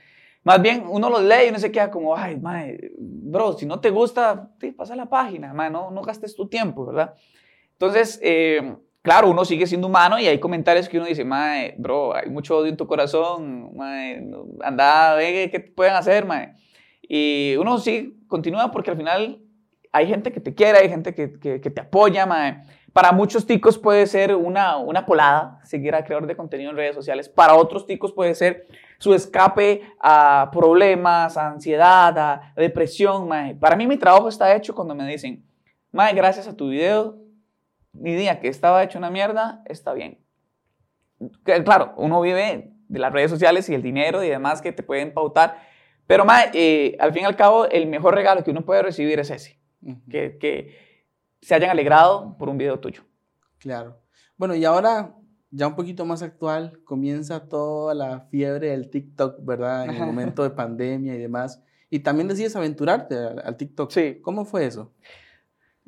Más 0.48 0.62
bien, 0.62 0.86
uno 0.88 1.10
los 1.10 1.24
lee 1.24 1.48
y 1.48 1.50
uno 1.50 1.60
se 1.60 1.74
queda 1.74 1.92
como, 1.92 2.16
ay, 2.16 2.38
ma, 2.38 2.64
bro, 2.98 3.52
si 3.58 3.66
no 3.66 3.82
te 3.82 3.90
gusta, 3.90 4.50
sí, 4.62 4.72
pasa 4.72 4.96
la 4.96 5.10
página, 5.10 5.54
ma, 5.54 5.70
no, 5.70 5.92
no 5.92 6.02
gastes 6.02 6.38
tu 6.38 6.48
tiempo, 6.48 6.86
¿verdad? 6.86 7.16
Entonces, 7.74 8.18
eh, 8.24 8.78
claro, 9.02 9.30
uno 9.30 9.44
sigue 9.44 9.68
siendo 9.68 9.88
humano 9.88 10.18
y 10.18 10.26
hay 10.26 10.40
comentarios 10.40 10.88
que 10.88 11.00
uno 11.00 11.06
dice, 11.06 11.26
mae, 11.26 11.76
bro, 11.78 12.16
hay 12.16 12.30
mucho 12.30 12.56
odio 12.56 12.70
en 12.70 12.78
tu 12.78 12.88
corazón, 12.88 13.76
mae, 13.76 14.26
anda, 14.62 15.16
ve 15.16 15.50
qué 15.52 15.60
pueden 15.60 15.96
hacer, 15.96 16.26
mae. 16.26 16.54
Y 17.02 17.58
uno 17.58 17.78
sí 17.78 18.18
continúa 18.30 18.72
porque 18.72 18.92
al 18.92 18.96
final 18.96 19.42
hay 19.92 20.08
gente 20.08 20.32
que 20.32 20.40
te 20.40 20.56
quiere, 20.56 20.78
hay 20.78 20.88
gente 20.88 21.14
que, 21.14 21.38
que, 21.42 21.60
te 21.60 21.82
apoya, 21.82 22.26
mae. 22.26 22.64
Para 22.98 23.12
muchos 23.12 23.46
ticos 23.46 23.78
puede 23.78 24.08
ser 24.08 24.36
una, 24.36 24.78
una 24.78 25.06
polada 25.06 25.60
seguir 25.64 25.94
a 25.94 26.04
creador 26.04 26.26
de 26.26 26.36
contenido 26.36 26.72
en 26.72 26.78
redes 26.78 26.96
sociales. 26.96 27.30
Para 27.30 27.54
otros 27.54 27.86
ticos 27.86 28.12
puede 28.12 28.34
ser 28.34 28.66
su 28.98 29.14
escape 29.14 29.84
a 30.00 30.50
problemas, 30.52 31.38
a 31.38 31.50
ansiedad, 31.50 32.18
a 32.18 32.54
depresión. 32.56 33.28
Mae. 33.28 33.54
Para 33.54 33.76
mí 33.76 33.86
mi 33.86 33.98
trabajo 33.98 34.28
está 34.28 34.56
hecho 34.56 34.74
cuando 34.74 34.96
me 34.96 35.06
dicen, 35.06 35.46
mae, 35.92 36.16
gracias 36.16 36.48
a 36.48 36.58
tu 36.58 36.70
video, 36.70 37.20
mi 37.94 38.16
día 38.16 38.40
que 38.40 38.48
estaba 38.48 38.84
hecho 38.84 38.98
una 38.98 39.12
mierda, 39.12 39.62
está 39.66 39.94
bien. 39.94 40.18
Claro, 41.44 41.94
uno 41.98 42.20
vive 42.20 42.74
de 42.88 43.00
las 43.00 43.14
redes 43.14 43.30
sociales 43.30 43.70
y 43.70 43.76
el 43.76 43.84
dinero 43.84 44.24
y 44.24 44.30
demás 44.30 44.60
que 44.60 44.72
te 44.72 44.82
pueden 44.82 45.14
pautar. 45.14 45.60
Pero 46.08 46.26
mae, 46.26 46.50
eh, 46.56 46.98
al 47.00 47.14
fin 47.14 47.22
y 47.22 47.26
al 47.26 47.36
cabo, 47.36 47.68
el 47.68 47.86
mejor 47.86 48.16
regalo 48.16 48.44
que 48.44 48.50
uno 48.50 48.66
puede 48.66 48.82
recibir 48.82 49.20
es 49.20 49.30
ese 49.30 49.60
que, 50.10 50.40
que 50.40 50.87
se 51.42 51.56
hayan 51.56 51.70
alegrado 51.70 52.36
por 52.38 52.50
un 52.50 52.58
video 52.58 52.80
tuyo. 52.80 53.04
Claro. 53.60 54.02
Bueno, 54.38 54.56
y 54.56 54.66
ahora, 54.66 55.16
ya 55.52 55.68
un 55.68 55.76
poquito 55.76 56.06
más 56.06 56.22
actual, 56.22 56.80
comienza 56.84 57.48
toda 57.48 57.94
la 57.94 58.22
fiebre 58.30 58.70
del 58.70 58.90
TikTok, 58.90 59.44
¿verdad? 59.44 59.86
En 59.86 59.92
el 59.92 60.00
momento 60.06 60.44
de 60.44 60.52
pandemia 60.52 61.16
y 61.16 61.20
demás. 61.20 61.62
Y 61.90 62.00
también 62.00 62.28
decides 62.28 62.56
aventurarte 62.56 63.16
al, 63.16 63.42
al 63.44 63.58
TikTok. 63.58 63.92
Sí. 63.92 64.20
¿Cómo 64.22 64.46
fue 64.46 64.66
eso? 64.66 64.94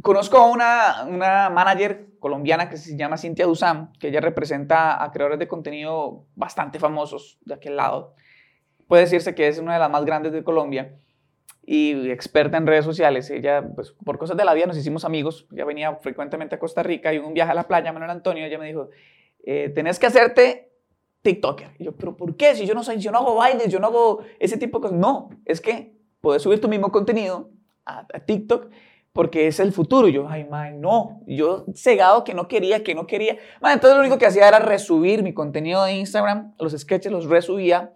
Conozco 0.01 0.37
a 0.37 0.49
una, 0.49 1.05
una 1.07 1.49
manager 1.49 2.09
colombiana 2.19 2.69
que 2.69 2.77
se 2.77 2.95
llama 2.95 3.17
Cintia 3.17 3.45
Duzán, 3.45 3.91
que 3.99 4.07
ella 4.07 4.21
representa 4.21 5.03
a 5.03 5.11
creadores 5.11 5.39
de 5.39 5.47
contenido 5.47 6.25
bastante 6.35 6.79
famosos 6.79 7.37
de 7.41 7.55
aquel 7.55 7.75
lado. 7.75 8.15
Puede 8.87 9.03
decirse 9.03 9.35
que 9.35 9.47
es 9.47 9.59
una 9.59 9.73
de 9.73 9.79
las 9.79 9.91
más 9.91 10.05
grandes 10.05 10.31
de 10.31 10.43
Colombia 10.43 10.97
y 11.71 12.09
experta 12.09 12.57
en 12.57 12.65
redes 12.65 12.83
sociales. 12.83 13.29
Ella, 13.29 13.63
pues 13.75 13.91
por 14.03 14.17
cosas 14.17 14.35
de 14.35 14.43
la 14.43 14.55
vida 14.55 14.65
nos 14.65 14.75
hicimos 14.75 15.05
amigos. 15.05 15.45
Ya 15.51 15.65
venía 15.65 15.93
frecuentemente 15.97 16.55
a 16.55 16.59
Costa 16.59 16.81
Rica 16.81 17.13
y 17.13 17.19
un 17.19 17.35
viaje 17.35 17.51
a 17.51 17.53
la 17.53 17.67
playa, 17.67 17.93
Manuel 17.93 18.09
Antonio, 18.09 18.43
ella 18.43 18.57
me 18.57 18.65
dijo, 18.65 18.89
eh, 19.43 19.71
que 19.71 20.07
hacerte 20.07 20.71
TikToker. 21.21 21.75
Yo, 21.77 21.91
pero 21.95 22.17
¿por 22.17 22.35
qué? 22.35 22.55
Si 22.55 22.65
yo 22.65 22.73
no 22.73 22.83
soy, 22.83 22.97
yo 22.97 23.11
no 23.11 23.19
hago 23.19 23.35
bailes, 23.35 23.71
yo 23.71 23.79
no 23.79 23.85
hago 23.85 24.23
ese 24.39 24.57
tipo 24.57 24.79
de 24.79 24.81
cosas. 24.81 24.97
No, 24.97 25.29
es 25.45 25.61
que 25.61 25.93
puedes 26.21 26.41
subir 26.41 26.59
tu 26.59 26.67
mismo 26.67 26.91
contenido 26.91 27.51
a, 27.85 28.03
TikTok 28.25 28.71
porque 29.13 29.45
es 29.45 29.59
el 29.59 29.71
futuro. 29.71 30.07
Yo, 30.07 30.27
ay, 30.27 30.45
man, 30.45 30.81
no. 30.81 31.21
Yo 31.27 31.65
cegado 31.75 32.23
que 32.23 32.33
no 32.33 32.47
quería, 32.47 32.83
que 32.83 32.95
no 32.95 33.05
quería. 33.05 33.37
Man, 33.61 33.73
entonces 33.73 33.95
lo 33.95 34.01
único 34.01 34.17
que 34.17 34.25
hacía 34.25 34.47
era 34.47 34.57
resubir 34.57 35.21
mi 35.21 35.35
contenido 35.35 35.83
de 35.83 35.93
Instagram, 35.93 36.55
los 36.57 36.75
sketches 36.75 37.11
los 37.11 37.25
resubía 37.25 37.93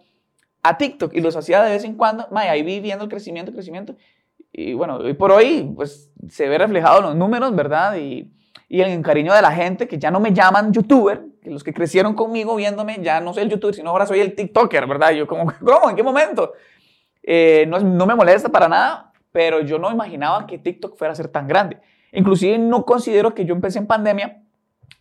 a 0.64 0.78
TikTok 0.78 1.14
y 1.14 1.20
los 1.20 1.36
hacía 1.36 1.62
de 1.62 1.70
vez 1.70 1.84
en 1.84 1.94
cuando. 1.94 2.26
Man, 2.32 2.48
ahí 2.48 2.62
vi 2.62 2.80
viendo 2.80 3.04
el 3.04 3.10
crecimiento, 3.10 3.52
crecimiento. 3.52 3.94
Y 4.50 4.72
bueno, 4.72 4.96
hoy 4.96 5.12
por 5.12 5.30
hoy, 5.30 5.70
pues 5.76 6.10
se 6.28 6.48
ve 6.48 6.58
reflejado 6.58 6.98
en 6.98 7.04
los 7.04 7.16
números, 7.16 7.54
¿verdad? 7.54 7.96
Y, 7.96 8.32
y 8.68 8.80
el 8.80 9.02
cariño 9.02 9.34
de 9.34 9.42
la 9.42 9.52
gente 9.52 9.86
que 9.86 9.98
ya 9.98 10.10
no 10.10 10.20
me 10.20 10.32
llaman 10.32 10.72
youtuber, 10.72 11.22
que 11.42 11.50
los 11.50 11.62
que 11.62 11.74
crecieron 11.74 12.14
conmigo 12.14 12.56
viéndome, 12.56 12.98
ya 13.02 13.20
no 13.20 13.34
soy 13.34 13.44
el 13.44 13.50
youtuber, 13.50 13.74
sino 13.74 13.90
ahora 13.90 14.06
soy 14.06 14.20
el 14.20 14.34
TikToker, 14.34 14.86
¿verdad? 14.86 15.12
Y 15.12 15.18
yo, 15.18 15.26
como, 15.26 15.52
¿cómo? 15.60 15.90
¿En 15.90 15.96
qué 15.96 16.02
momento? 16.02 16.52
Eh, 17.22 17.66
no, 17.68 17.78
no 17.80 18.06
me 18.06 18.14
molesta 18.14 18.48
para 18.48 18.66
nada, 18.66 19.12
pero 19.32 19.60
yo 19.60 19.78
no 19.78 19.92
imaginaba 19.92 20.46
que 20.46 20.58
TikTok 20.58 20.96
fuera 20.96 21.12
a 21.12 21.16
ser 21.16 21.28
tan 21.28 21.46
grande. 21.46 21.78
Inclusive 22.12 22.56
no 22.56 22.86
considero 22.86 23.34
que 23.34 23.44
yo 23.44 23.54
empecé 23.54 23.80
en 23.80 23.86
pandemia, 23.86 24.42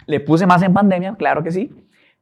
le 0.07 0.19
puse 0.19 0.45
más 0.45 0.61
en 0.61 0.73
pandemia, 0.73 1.15
claro 1.17 1.41
que 1.41 1.51
sí, 1.51 1.71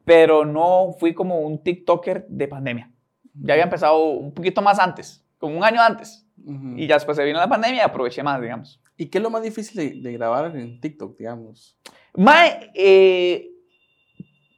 pero 0.06 0.46
no 0.46 0.92
fui 1.00 1.14
como 1.14 1.40
un 1.40 1.64
TikToker 1.64 2.28
de 2.28 2.48
pandemia. 2.48 2.91
Ya 3.34 3.54
había 3.54 3.64
empezado 3.66 4.04
un 4.06 4.34
poquito 4.34 4.62
más 4.62 4.80
antes, 4.80 5.26
como 5.38 5.58
un 5.58 5.64
año 5.64 5.82
antes, 5.82 6.28
Ujú. 6.46 6.74
y 6.78 6.88
ya 6.88 6.96
después 6.96 7.16
se 7.18 7.24
vino 7.24 7.40
la 7.40 7.48
pandemia 7.50 7.78
y 7.78 7.86
aproveché 7.86 8.24
más, 8.24 8.42
digamos. 8.42 8.82
¿Y 8.98 9.08
qué 9.08 9.18
es 9.20 9.24
lo 9.24 9.30
más 9.30 9.42
difícil 9.42 9.78
de, 9.78 10.02
de 10.10 10.14
grabar 10.18 10.56
en 10.56 10.80
TikTok, 10.80 11.18
digamos? 11.18 11.78
Mae, 12.16 12.72
eh, 12.76 13.48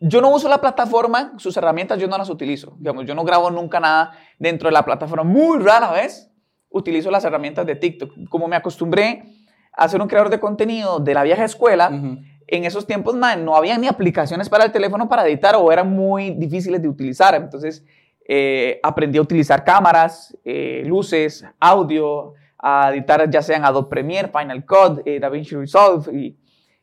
yo 0.02 0.22
no 0.22 0.32
uso 0.32 0.50
la 0.50 0.60
plataforma, 0.60 1.34
sus 1.38 1.56
herramientas 1.56 2.00
yo 2.00 2.08
no 2.08 2.18
las 2.18 2.30
utilizo. 2.30 2.76
Digamos, 2.80 3.06
yo 3.06 3.16
no 3.16 3.24
grabo 3.24 3.50
nunca 3.52 3.80
nada 3.80 4.12
dentro 4.38 4.68
de 4.68 4.74
la 4.74 4.84
plataforma. 4.84 5.24
Muy 5.24 5.60
rara 5.60 5.92
vez 5.92 6.30
utilizo 6.70 7.10
las 7.10 7.24
herramientas 7.24 7.66
de 7.66 7.76
TikTok. 7.76 8.12
Como 8.30 8.48
me 8.48 8.56
acostumbré 8.56 9.24
a 9.72 9.88
ser 9.88 10.02
un 10.02 10.08
creador 10.08 10.30
de 10.30 10.40
contenido 10.40 11.00
de 11.00 11.14
la 11.14 11.24
vieja 11.24 11.46
escuela, 11.46 11.90
Ujú. 11.90 12.18
en 12.48 12.66
esos 12.66 12.86
tiempos 12.86 13.16
mae, 13.16 13.38
no 13.38 13.56
había 13.56 13.78
ni 13.78 13.88
aplicaciones 13.88 14.50
para 14.50 14.66
el 14.66 14.72
teléfono 14.74 15.08
para 15.08 15.26
editar 15.26 15.56
o 15.56 15.72
eran 15.72 15.90
muy 15.92 16.32
difíciles 16.32 16.82
de 16.82 16.90
utilizar. 16.90 17.34
Entonces 17.36 17.86
eh, 18.26 18.80
aprendí 18.84 19.18
a 19.18 19.22
utilizar 19.22 19.64
cámaras, 19.64 20.38
eh, 20.46 20.84
luces, 20.86 21.46
audio, 21.60 22.34
a 22.58 22.92
editar 22.94 23.30
ya 23.30 23.42
sea 23.42 23.58
en 23.58 23.66
Adobe 23.66 23.90
Premiere, 23.90 24.30
Final 24.30 24.66
Cut, 24.66 25.06
eh, 25.06 25.20
DaVinci 25.20 25.56
Resolve 25.56 26.18
y 26.18 26.38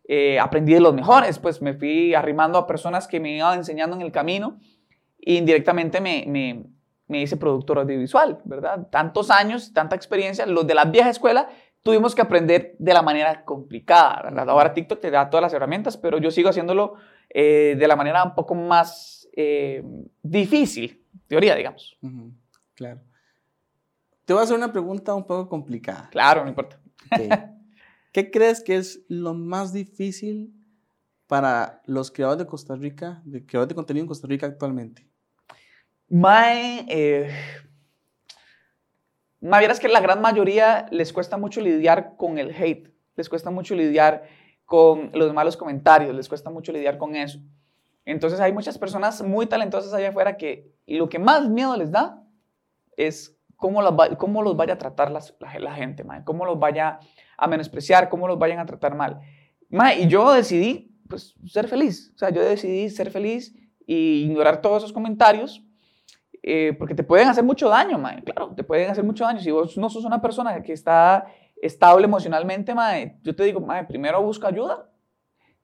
eh, 0.06 0.38
aprendí 0.38 0.74
de 0.74 0.80
los 0.80 0.92
mejores, 0.92 1.38
pues 1.38 1.62
me 1.62 1.72
fui 1.72 2.14
arrimando 2.14 2.58
a 2.58 2.66
personas 2.66 3.08
que 3.08 3.20
me 3.20 3.36
iban 3.36 3.58
enseñando 3.58 3.96
en 3.96 4.02
el 4.02 4.12
camino 4.12 4.58
e 5.18 5.34
indirectamente 5.34 6.00
me, 6.00 6.24
me, 6.26 6.66
me 7.06 7.22
hice 7.22 7.36
productor 7.38 7.78
audiovisual, 7.78 8.40
¿verdad? 8.44 8.88
Tantos 8.90 9.30
años, 9.30 9.72
tanta 9.72 9.96
experiencia, 9.96 10.44
los 10.44 10.66
de 10.66 10.74
la 10.74 10.84
vieja 10.84 11.08
escuela 11.08 11.48
tuvimos 11.82 12.14
que 12.14 12.20
aprender 12.20 12.76
de 12.78 12.92
la 12.92 13.00
manera 13.00 13.44
complicada, 13.46 14.22
¿verdad? 14.24 14.50
Ahora 14.50 14.74
TikTok 14.74 15.00
te 15.00 15.10
da 15.10 15.30
todas 15.30 15.42
las 15.42 15.54
herramientas, 15.54 15.96
pero 15.96 16.18
yo 16.18 16.30
sigo 16.30 16.50
haciéndolo 16.50 16.96
de 17.32 17.84
la 17.86 17.96
manera 17.96 18.24
un 18.24 18.34
poco 18.34 18.54
más 18.54 19.28
difícil, 20.22 21.00
teoría, 21.30 21.54
digamos. 21.54 21.96
Claro. 22.74 23.00
Te 24.24 24.32
voy 24.32 24.40
a 24.40 24.44
hacer 24.44 24.56
una 24.56 24.72
pregunta 24.72 25.14
un 25.14 25.24
poco 25.24 25.48
complicada. 25.48 26.08
Claro, 26.10 26.42
no 26.42 26.48
importa. 26.48 26.80
¿Qué 28.12 28.32
crees 28.32 28.64
que 28.64 28.74
es 28.74 29.04
lo 29.08 29.32
más 29.32 29.72
difícil 29.72 30.52
para 31.28 31.82
los 31.86 32.10
creadores 32.10 32.40
de 32.40 32.46
Costa 32.46 32.74
Rica, 32.74 33.22
de 33.24 33.46
creadores 33.46 33.68
de 33.68 33.74
contenido 33.76 34.02
en 34.02 34.08
Costa 34.08 34.26
Rica 34.26 34.46
actualmente? 34.46 35.06
Mae, 36.08 36.84
eh, 36.88 37.30
mae, 39.40 39.60
vieras 39.60 39.78
que 39.78 39.86
la 39.86 40.00
gran 40.00 40.20
mayoría 40.20 40.86
les 40.90 41.12
cuesta 41.12 41.36
mucho 41.36 41.60
lidiar 41.60 42.16
con 42.16 42.38
el 42.38 42.50
hate, 42.50 42.92
les 43.14 43.28
cuesta 43.28 43.50
mucho 43.50 43.76
lidiar 43.76 44.24
con 44.64 45.12
los 45.14 45.32
malos 45.32 45.56
comentarios, 45.56 46.12
les 46.12 46.28
cuesta 46.28 46.50
mucho 46.50 46.72
lidiar 46.72 46.98
con 46.98 47.14
eso. 47.14 47.38
Entonces 48.04 48.40
hay 48.40 48.52
muchas 48.52 48.78
personas 48.78 49.22
muy 49.22 49.46
talentosas 49.46 49.92
allá 49.92 50.08
afuera 50.08 50.36
que 50.36 50.72
lo 50.86 51.08
que 51.08 51.18
más 51.18 51.48
miedo 51.48 51.76
les 51.76 51.90
da 51.90 52.22
es 52.96 53.36
cómo, 53.56 53.82
va- 53.96 54.16
cómo 54.16 54.42
los 54.42 54.56
vaya 54.56 54.74
a 54.74 54.78
tratar 54.78 55.10
la, 55.10 55.74
gente, 55.74 56.02
mae, 56.04 56.24
cómo 56.24 56.44
los 56.44 56.58
vaya 56.58 56.98
a 57.36 57.46
menospreciar, 57.46 58.08
cómo 58.08 58.26
los 58.26 58.38
vayan 58.38 58.58
a 58.58 58.66
tratar 58.66 58.94
mal. 58.94 59.20
Mae, 59.68 60.00
y 60.00 60.08
yo 60.08 60.32
decidí 60.32 60.96
pues, 61.08 61.34
ser 61.46 61.68
feliz, 61.68 62.12
o 62.14 62.18
sea, 62.18 62.30
yo 62.30 62.42
decidí 62.42 62.88
ser 62.88 63.10
feliz 63.10 63.54
y 63.86 64.24
ignorar 64.24 64.60
todos 64.62 64.78
esos 64.82 64.92
comentarios 64.92 65.64
eh, 66.42 66.74
porque 66.78 66.94
te 66.94 67.02
pueden 67.04 67.28
hacer 67.28 67.44
mucho 67.44 67.68
daño, 67.68 67.98
mae. 67.98 68.22
Claro, 68.24 68.54
te 68.54 68.64
pueden 68.64 68.90
hacer 68.90 69.04
mucho 69.04 69.24
daño. 69.24 69.40
Si 69.40 69.50
vos 69.50 69.76
no 69.76 69.90
sos 69.90 70.04
una 70.06 70.22
persona 70.22 70.62
que 70.62 70.72
está 70.72 71.26
estable 71.60 72.06
emocionalmente, 72.06 72.74
mae, 72.74 73.18
yo 73.22 73.36
te 73.36 73.44
digo, 73.44 73.60
mae, 73.60 73.84
primero 73.84 74.22
busca 74.22 74.48
ayuda, 74.48 74.89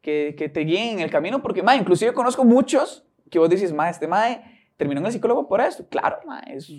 que, 0.01 0.35
que 0.37 0.49
te 0.49 0.61
guíen 0.61 0.99
en 0.99 1.01
el 1.01 1.11
camino, 1.11 1.43
porque, 1.43 1.63
mae, 1.63 1.79
inclusive 1.79 2.13
conozco 2.13 2.45
muchos 2.45 3.05
que 3.31 3.39
vos 3.39 3.51
dices, 3.51 3.73
mae, 3.73 3.91
este 3.91 4.07
mae 4.07 4.43
terminó 4.77 5.01
en 5.01 5.07
el 5.07 5.13
psicólogo 5.13 5.49
por 5.49 5.61
esto. 5.61 5.87
Claro, 5.89 6.19
es 6.47 6.71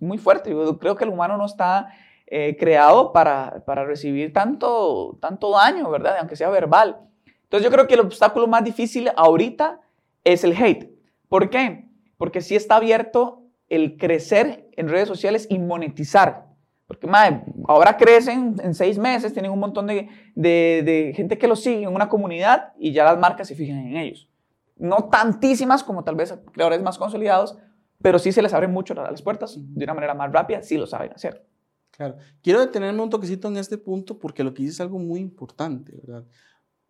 muy 0.00 0.18
fuerte. 0.18 0.50
Yo 0.50 0.78
creo 0.78 0.96
que 0.96 1.04
el 1.04 1.10
humano 1.10 1.36
no 1.36 1.46
está 1.46 1.88
eh, 2.26 2.56
creado 2.58 3.12
para, 3.12 3.64
para 3.64 3.84
recibir 3.84 4.32
tanto, 4.32 5.18
tanto 5.20 5.50
daño, 5.50 5.90
¿verdad? 5.90 6.16
Aunque 6.20 6.36
sea 6.36 6.50
verbal. 6.50 7.00
Entonces 7.44 7.64
yo 7.64 7.70
creo 7.70 7.86
que 7.86 7.94
el 7.94 8.00
obstáculo 8.00 8.46
más 8.46 8.64
difícil 8.64 9.10
ahorita 9.16 9.80
es 10.24 10.44
el 10.44 10.52
hate. 10.52 10.90
¿Por 11.28 11.50
qué? 11.50 11.88
Porque 12.16 12.40
sí 12.40 12.56
está 12.56 12.76
abierto 12.76 13.42
el 13.68 13.96
crecer 13.96 14.68
en 14.72 14.88
redes 14.88 15.08
sociales 15.08 15.46
y 15.48 15.58
monetizar. 15.58 16.46
Porque 16.86 17.06
mae, 17.06 17.44
ahora 17.66 17.96
crecen 17.96 18.54
en 18.62 18.74
seis 18.74 18.96
meses, 18.98 19.32
tienen 19.32 19.50
un 19.50 19.58
montón 19.58 19.86
de, 19.88 20.08
de, 20.34 20.82
de 20.84 21.12
gente 21.16 21.36
que 21.36 21.48
los 21.48 21.60
sigue 21.60 21.82
en 21.82 21.94
una 21.94 22.08
comunidad 22.08 22.72
y 22.78 22.92
ya 22.92 23.04
las 23.04 23.18
marcas 23.18 23.48
se 23.48 23.54
fijan 23.56 23.78
en 23.78 23.96
ellos. 23.96 24.28
No 24.76 25.08
tantísimas 25.10 25.82
como 25.82 26.04
tal 26.04 26.14
vez 26.14 26.32
creadores 26.52 26.82
más 26.82 26.96
consolidados, 26.98 27.58
pero 28.00 28.18
sí 28.18 28.30
se 28.30 28.42
les 28.42 28.52
abren 28.52 28.72
mucho 28.72 28.94
las 28.94 29.22
puertas 29.22 29.56
de 29.58 29.84
una 29.84 29.94
manera 29.94 30.14
más 30.14 30.30
rápida, 30.30 30.62
sí 30.62 30.76
lo 30.76 30.86
saben 30.86 31.12
hacer. 31.12 31.44
Claro. 31.90 32.16
Quiero 32.42 32.60
detenerme 32.60 33.02
un 33.02 33.10
toquecito 33.10 33.48
en 33.48 33.56
este 33.56 33.78
punto 33.78 34.18
porque 34.18 34.44
lo 34.44 34.52
que 34.52 34.62
dices 34.62 34.76
es 34.76 34.80
algo 34.82 34.98
muy 34.98 35.18
importante, 35.18 35.92
¿verdad? 36.04 36.24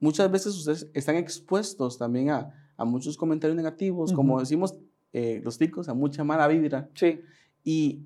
Muchas 0.01 0.31
veces 0.31 0.55
ustedes 0.57 0.91
están 0.93 1.17
expuestos 1.17 1.97
también 1.97 2.31
a, 2.31 2.53
a 2.77 2.85
muchos 2.85 3.17
comentarios 3.17 3.57
negativos, 3.57 4.13
como 4.13 4.33
Ujú. 4.35 4.41
decimos 4.41 4.75
eh, 5.13 5.41
los 5.43 5.57
ticos, 5.57 5.89
a 5.89 5.95
mucha 5.95 6.23
mala 6.25 6.49
vibra. 6.49 6.91
Sí, 6.95 7.21
Y 7.65 8.05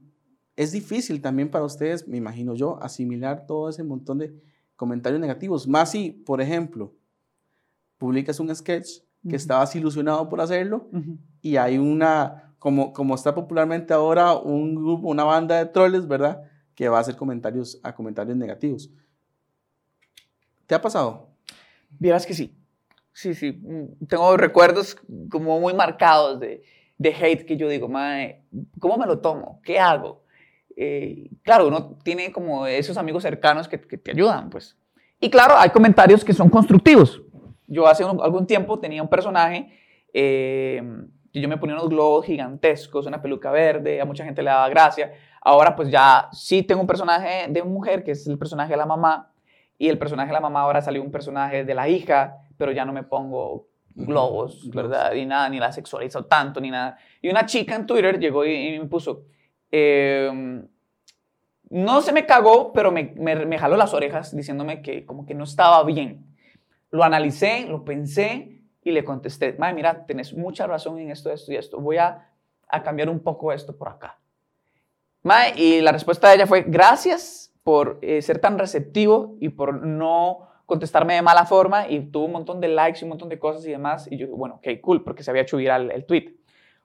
es 0.60 0.72
difícil 0.72 1.22
también 1.22 1.50
para 1.50 1.64
ustedes, 1.64 2.06
me 2.06 2.18
imagino 2.18 2.54
yo, 2.54 2.78
asimilar 2.82 3.46
todo 3.46 3.70
ese 3.70 3.82
montón 3.82 4.18
de 4.18 4.34
comentarios 4.76 5.18
negativos. 5.18 5.66
Más 5.66 5.90
si, 5.90 6.10
por 6.10 6.42
ejemplo, 6.42 6.92
publicas 7.96 8.38
un 8.40 8.54
sketch 8.54 8.98
que 9.22 9.28
Ujú. 9.28 9.36
estabas 9.36 9.74
ilusionado 9.74 10.28
por 10.28 10.38
hacerlo 10.42 10.90
y 11.40 11.56
hay 11.56 11.78
una, 11.78 12.52
como, 12.58 12.92
como 12.92 13.14
está 13.14 13.34
popularmente 13.34 13.94
ahora, 13.94 14.34
un 14.34 14.74
grupo, 14.74 15.08
una 15.08 15.24
banda 15.24 15.56
de 15.56 15.64
troles, 15.64 16.06
¿verdad? 16.06 16.42
Que 16.74 16.90
va 16.90 16.98
a 16.98 17.00
hacer 17.00 17.16
comentarios 17.16 17.80
a 17.82 17.94
comentarios 17.94 18.36
negativos. 18.36 18.90
¿Te 20.66 20.74
ha 20.74 20.82
pasado? 20.82 21.30
Vieras 21.98 22.26
que 22.26 22.34
sí. 22.34 22.54
Sí, 23.14 23.32
sí. 23.32 23.52
Mm, 23.52 24.04
Tengo 24.08 24.36
recuerdos 24.36 24.94
como 25.30 25.58
muy 25.58 25.72
marcados 25.72 26.38
de, 26.38 26.62
de 26.98 27.14
hate 27.14 27.46
que 27.46 27.56
yo 27.56 27.66
digo, 27.66 27.88
mae, 27.88 28.44
¿cómo 28.78 28.98
me 28.98 29.06
lo 29.06 29.20
tomo? 29.20 29.62
¿Qué 29.64 29.78
hago? 29.78 30.22
Eh, 30.82 31.28
claro, 31.42 31.68
uno 31.68 31.98
tiene 32.02 32.32
como 32.32 32.66
esos 32.66 32.96
amigos 32.96 33.22
cercanos 33.22 33.68
que, 33.68 33.78
que 33.78 33.98
te 33.98 34.12
ayudan, 34.12 34.48
pues. 34.48 34.78
Y 35.20 35.28
claro, 35.28 35.54
hay 35.58 35.68
comentarios 35.68 36.24
que 36.24 36.32
son 36.32 36.48
constructivos. 36.48 37.20
Yo 37.66 37.86
hace 37.86 38.02
un- 38.02 38.18
algún 38.22 38.46
tiempo 38.46 38.78
tenía 38.78 39.02
un 39.02 39.08
personaje 39.08 39.68
eh, 40.14 40.82
que 41.32 41.40
yo 41.40 41.48
me 41.50 41.58
ponía 41.58 41.76
unos 41.76 41.90
globos 41.90 42.24
gigantescos, 42.24 43.04
una 43.06 43.20
peluca 43.20 43.50
verde, 43.50 44.00
a 44.00 44.06
mucha 44.06 44.24
gente 44.24 44.42
le 44.42 44.48
daba 44.50 44.68
gracia. 44.70 45.12
Ahora 45.42 45.76
pues 45.76 45.90
ya 45.90 46.28
sí 46.32 46.62
tengo 46.62 46.80
un 46.80 46.86
personaje 46.86 47.46
de 47.50 47.62
mujer, 47.62 48.02
que 48.02 48.12
es 48.12 48.26
el 48.26 48.38
personaje 48.38 48.70
de 48.72 48.76
la 48.78 48.86
mamá, 48.86 49.30
y 49.78 49.88
el 49.88 49.98
personaje 49.98 50.28
de 50.28 50.32
la 50.34 50.40
mamá 50.40 50.62
ahora 50.62 50.80
salió 50.80 51.02
un 51.02 51.10
personaje 51.10 51.64
de 51.64 51.74
la 51.74 51.88
hija, 51.90 52.38
pero 52.56 52.72
ya 52.72 52.84
no 52.86 52.92
me 52.94 53.02
pongo 53.02 53.68
globos, 53.94 54.62
Globos. 54.62 54.70
¿verdad? 54.70 55.12
Y 55.14 55.26
nada, 55.26 55.48
ni 55.50 55.58
la 55.58 55.72
sexualizo 55.72 56.24
tanto, 56.24 56.58
ni 56.60 56.70
nada. 56.70 56.96
Y 57.20 57.28
una 57.28 57.44
chica 57.44 57.74
en 57.76 57.86
Twitter 57.86 58.18
llegó 58.18 58.44
y, 58.46 58.52
y 58.74 58.78
me 58.78 58.86
puso, 58.86 59.24
eh, 59.70 60.62
no 61.70 62.00
se 62.02 62.12
me 62.12 62.26
cagó, 62.26 62.72
pero 62.72 62.90
me, 62.90 63.14
me, 63.16 63.58
jaló 63.58 63.76
las 63.76 63.94
orejas 63.94 64.34
diciéndome 64.34 64.82
que 64.82 65.06
como 65.06 65.24
que 65.24 65.34
no 65.34 65.44
estaba 65.44 65.82
bien. 65.84 66.26
Lo 66.90 67.04
analicé, 67.04 67.66
lo 67.68 67.84
pensé 67.84 68.62
y 68.82 68.90
le 68.90 69.04
contesté, 69.04 69.54
Mae, 69.56 69.72
mira, 69.72 70.04
tenés 70.04 70.34
mucha 70.34 70.66
razón 70.66 70.98
en 70.98 71.12
esto, 71.12 71.30
esto 71.30 71.52
y 71.52 71.56
esto. 71.56 71.78
Voy 71.78 71.98
a, 71.98 72.28
a 72.68 72.82
cambiar 72.82 73.08
un 73.08 73.20
poco 73.20 73.52
esto 73.52 73.76
por 73.76 73.88
acá. 73.88 74.18
Mae, 75.22 75.52
y 75.56 75.80
la 75.80 75.92
respuesta 75.92 76.28
de 76.28 76.34
ella 76.34 76.46
fue, 76.46 76.64
gracias 76.66 77.52
por 77.62 78.00
eh, 78.02 78.20
ser 78.20 78.40
tan 78.40 78.58
receptivo 78.58 79.36
y 79.38 79.50
por 79.50 79.86
no 79.86 80.48
contestarme 80.66 81.14
de 81.14 81.22
mala 81.22 81.44
forma 81.44 81.88
y 81.88 82.00
tuvo 82.00 82.24
un 82.24 82.32
montón 82.32 82.60
de 82.60 82.68
likes 82.68 83.00
y 83.00 83.04
un 83.04 83.10
montón 83.10 83.28
de 83.28 83.38
cosas 83.38 83.64
y 83.66 83.70
demás. 83.70 84.08
Y 84.10 84.16
yo, 84.16 84.28
bueno, 84.28 84.56
ok, 84.56 84.80
cool, 84.80 85.04
porque 85.04 85.22
se 85.22 85.30
había 85.30 85.42
hecho 85.42 85.56
viral 85.56 85.92
el 85.92 86.04
tweet. 86.04 86.34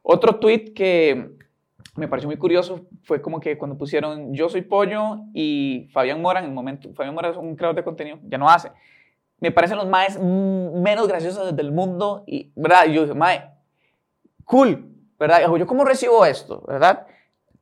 Otro 0.04 0.36
tweet 0.36 0.74
que 0.76 1.32
me 1.96 2.08
pareció 2.08 2.28
muy 2.28 2.38
curioso 2.38 2.88
fue 3.04 3.22
como 3.22 3.40
que 3.40 3.58
cuando 3.58 3.78
pusieron 3.78 4.34
Yo 4.34 4.50
soy 4.50 4.62
Pollo 4.62 5.20
y 5.34 5.90
Fabián 5.94 6.22
Mora, 6.22 6.40
en 6.40 6.46
el 6.46 6.52
momento, 6.52 6.94
Fabián 6.94 7.16
Mora 7.16 7.30
es 7.30 7.38
un 7.38 7.56
creador 7.56 7.76
de 7.76 7.84
contenido, 7.84 8.20
ya 8.24 8.38
no 8.38 8.50
hace. 8.50 8.72
Me 9.40 9.52
parecen 9.52 9.78
los 9.78 9.88
más 9.88 10.20
menos 10.20 11.08
graciosos 11.08 11.56
del 11.56 11.72
mundo 11.72 12.24
y, 12.28 12.52
¿verdad? 12.56 12.86
Y 12.88 12.94
yo 12.94 13.04
dije, 13.04 13.14
mae, 13.14 13.50
cool, 14.44 14.90
¿verdad? 15.20 15.42
Yo, 15.58 15.68
¿cómo 15.68 15.86
recibo 15.86 16.26
esto, 16.26 16.64
verdad? 16.68 17.08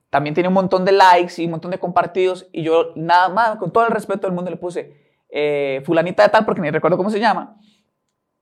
También 0.10 0.34
tiene 0.34 0.48
un 0.48 0.54
montón 0.54 0.86
de 0.86 0.92
likes 0.92 1.42
y 1.42 1.46
un 1.46 1.52
montón 1.52 1.72
de 1.72 1.80
compartidos 1.80 2.48
y 2.52 2.64
yo 2.64 2.92
nada 2.96 3.30
más, 3.30 3.58
con 3.58 3.72
todo 3.72 3.86
el 3.86 3.92
respeto 3.92 4.28
del 4.28 4.36
mundo, 4.36 4.52
le 4.52 4.58
puse 4.58 4.96
eh, 5.30 5.82
fulanita 5.86 6.24
de 6.24 6.30
tal, 6.30 6.46
porque 6.46 6.62
ni 6.62 6.70
recuerdo 6.70 6.98
cómo 6.98 7.10
se 7.10 7.20
llama. 7.20 7.58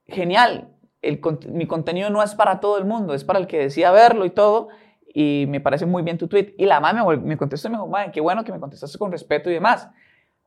Genial, 0.08 0.74
el, 1.02 1.22
mi 1.50 1.68
contenido 1.68 2.10
no 2.10 2.22
es 2.22 2.36
para 2.36 2.60
todo 2.60 2.78
el 2.78 2.86
mundo, 2.86 3.14
es 3.14 3.24
para 3.24 3.40
el 3.40 3.48
que 3.48 3.58
decía 3.58 3.92
verlo 3.92 4.26
y 4.26 4.30
todo 4.30 4.70
y 5.14 5.46
me 5.48 5.60
parece 5.60 5.86
muy 5.86 6.04
bien 6.04 6.18
tu 6.18 6.28
tweet. 6.28 6.54
Y 6.58 6.66
la 6.66 6.80
mamá 6.80 7.06
me, 7.06 7.18
me 7.18 7.38
contestó 7.38 7.68
y 7.68 7.72
me 7.72 7.78
dijo, 7.78 7.88
madre, 7.88 8.12
qué 8.12 8.22
bueno 8.22 8.44
que 8.44 8.52
me 8.52 8.60
contestaste 8.60 8.98
con 8.98 9.12
respeto 9.12 9.50
y 9.50 9.54
demás. 9.54 9.90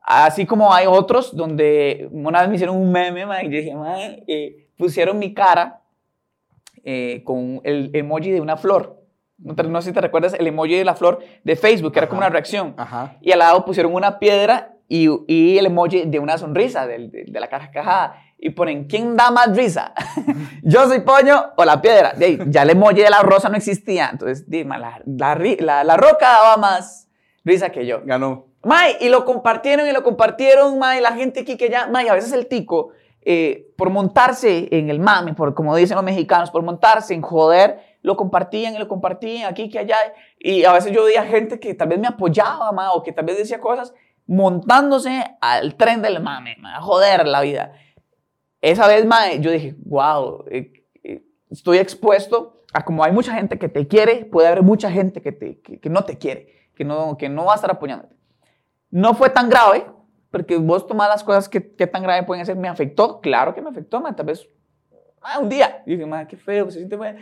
Así 0.03 0.45
como 0.45 0.73
hay 0.73 0.87
otros 0.87 1.35
donde 1.35 2.09
una 2.13 2.41
vez 2.41 2.49
me 2.49 2.55
hicieron 2.57 2.77
un 2.77 2.93
meme, 2.93 3.25
madre, 3.25 3.47
y 3.47 3.51
yo 3.51 3.59
dije, 3.59 3.75
madre, 3.75 4.23
eh, 4.27 4.69
pusieron 4.77 5.19
mi 5.19 5.33
cara 5.33 5.81
eh, 6.83 7.23
con 7.25 7.61
el 7.65 7.91
emoji 7.95 8.31
de 8.31 8.41
una 8.41 8.57
flor. 8.59 9.01
No, 9.39 9.55
no, 9.55 9.81
sé 9.81 9.89
si 9.89 9.95
te 9.95 10.01
recuerdas 10.01 10.35
el 10.35 10.47
emoji 10.47 10.77
de 10.77 10.85
la 10.85 10.95
flor 10.95 11.21
de 11.43 11.57
Facebook, 11.57 11.93
que 11.93 12.01
era 12.01 12.09
como 12.09 12.19
una 12.19 12.29
reacción. 12.29 12.75
Ajá. 12.77 13.17
Y 13.23 13.33
al 13.33 13.39
lado 13.39 13.65
pusieron 13.65 13.95
una 13.95 14.19
piedra 14.19 14.74
y, 14.95 15.09
y 15.27 15.59
el 15.59 15.67
emoji 15.67 16.05
de 16.07 16.21
una 16.21 16.39
sonrisa, 16.39 16.87
de, 16.87 17.09
de, 17.09 17.25
de 17.27 17.41
la 17.41 17.49
carcajada 17.49 18.23
y 18.39 18.51
ponen, 18.51 18.85
¿quién 18.85 19.17
da 19.17 19.33
más 19.33 19.57
risa? 19.57 19.93
¿Yo 20.63 20.87
soy 20.87 21.01
pollo 21.01 21.47
o 21.57 21.65
la 21.65 21.83
piedra? 21.83 22.13
De 22.13 22.39
ya 22.47 22.63
el 22.63 22.71
emoji 22.71 23.03
de 23.03 23.11
la 23.11 23.23
rosa 23.23 23.49
no 23.49 23.57
existía. 23.57 24.11
Entonces, 24.13 24.49
dime, 24.49 24.79
la, 24.79 25.01
la, 25.05 25.83
la, 25.83 25.97
roca 25.97 26.29
daba 26.29 26.57
más 26.59 27.09
risa 27.45 27.71
que 27.71 27.87
yo. 27.87 28.03
Ganó. 28.05 28.47
May, 28.63 28.99
y 29.01 29.09
lo 29.09 29.25
compartieron 29.25 29.89
y 29.89 29.93
lo 29.93 30.05
compartieron, 30.05 30.79
May, 30.79 31.01
la 31.01 31.13
gente 31.13 31.41
aquí 31.41 31.57
que 31.57 31.69
ya, 31.69 31.89
May, 31.89 32.07
a 32.07 32.15
veces 32.15 32.33
el 32.33 32.47
tico, 32.47 32.91
eh, 33.23 33.73
por 33.77 33.91
montarse 33.91 34.69
en 34.71 34.91
el 34.91 35.01
mame, 35.01 35.35
por, 35.35 35.55
como 35.55 35.75
dicen 35.75 35.97
los 35.97 36.05
mexicanos, 36.05 36.53
por 36.53 36.63
montarse 36.63 37.15
en 37.15 37.23
joder, 37.23 37.81
lo 38.03 38.17
compartían 38.17 38.75
y 38.75 38.79
lo 38.79 38.87
compartían 38.87 39.51
aquí 39.51 39.69
que 39.69 39.81
allá. 39.81 39.97
Y 40.39 40.65
a 40.65 40.73
veces 40.73 40.93
yo 40.93 41.05
veía 41.05 41.25
gente 41.25 41.59
que 41.59 41.75
tal 41.75 41.89
vez 41.89 41.99
me 41.99 42.07
apoyaba, 42.07 42.71
ma, 42.71 42.93
o 42.93 43.03
que 43.03 43.11
tal 43.13 43.25
vez 43.25 43.39
decía 43.39 43.61
cosas 43.61 43.93
montándose 44.27 45.37
al 45.41 45.77
tren 45.77 46.03
del 46.03 46.23
mame, 46.23 46.57
ma, 46.61 46.77
a 46.77 46.81
joder 46.81 47.27
la 47.27 47.41
vida. 47.41 47.73
Esa 48.61 48.87
vez, 48.87 49.05
mae, 49.05 49.41
yo 49.41 49.51
dije, 49.51 49.77
wow, 49.85 50.45
eh, 50.51 50.85
eh, 51.03 51.23
estoy 51.51 51.79
expuesto 51.79 52.65
a 52.73 52.85
como 52.85 53.05
hay 53.05 53.13
mucha 53.13 53.35
gente 53.35 53.59
que 53.59 53.69
te 53.69 53.87
quiere, 53.87 54.25
puede 54.25 54.49
haber 54.49 54.63
mucha 54.63 54.91
gente 54.91 55.21
que, 55.21 55.33
te, 55.33 55.61
que, 55.61 55.91
no 55.91 56.05
te 56.05 56.19
quiere, 56.19 56.71
que 56.75 56.85
no, 56.85 57.17
que 57.17 57.29
no 57.29 57.45
va 57.45 57.53
a 57.53 57.57
estar 57.57 57.71
apoyándote. 57.71 58.17
No 58.91 59.15
fue 59.15 59.31
tan 59.31 59.49
grave, 59.49 59.87
porque 60.31 60.57
vos 60.57 60.87
tomás 60.87 61.09
las 61.09 61.23
cosas 61.23 61.49
que, 61.49 61.75
que 61.75 61.87
tan 61.87 62.03
grave 62.03 62.25
pueden 62.25 62.45
ser. 62.45 62.57
Me 62.57 62.69
afectó, 62.69 63.21
claro 63.21 63.55
que 63.55 63.61
me 63.61 63.69
afectó, 63.71 64.01
mae, 64.01 64.15
tal 64.15 64.27
vez 64.27 64.49
ah, 65.21 65.39
un 65.39 65.49
día. 65.49 65.83
Y 65.87 65.93
dije, 65.93 66.07
mae, 66.07 66.27
qué 66.27 66.37
feo, 66.37 66.71
se 66.71 66.79
siente 66.79 66.99
feo. 66.99 67.15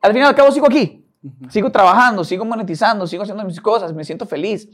Al 0.00 0.12
final 0.12 0.28
al 0.30 0.34
cabo 0.34 0.50
sigo 0.50 0.66
aquí, 0.66 1.06
sigo 1.48 1.70
trabajando, 1.70 2.24
sigo 2.24 2.44
monetizando, 2.44 3.06
sigo 3.06 3.22
haciendo 3.22 3.44
mis 3.44 3.60
cosas, 3.60 3.92
me 3.92 4.04
siento 4.04 4.26
feliz. 4.26 4.68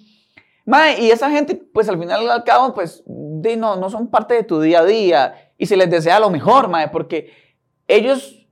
Mae, 0.69 1.01
y 1.01 1.11
esa 1.11 1.31
gente, 1.31 1.55
pues 1.55 1.89
al 1.89 1.99
final 1.99 2.29
al 2.29 2.45
cabo, 2.45 2.75
pues 2.75 3.03
de, 3.07 3.57
no, 3.57 3.77
no 3.77 3.89
son 3.89 4.11
parte 4.11 4.35
de 4.35 4.43
tu 4.43 4.61
día 4.61 4.81
a 4.81 4.85
día 4.85 5.53
y 5.57 5.65
se 5.65 5.79
les 5.79 5.89
desea 5.89 6.21
lo 6.21 6.29
mejor, 6.29 6.69
mae, 6.69 6.89
porque 6.89 7.33
ellos 7.87 8.47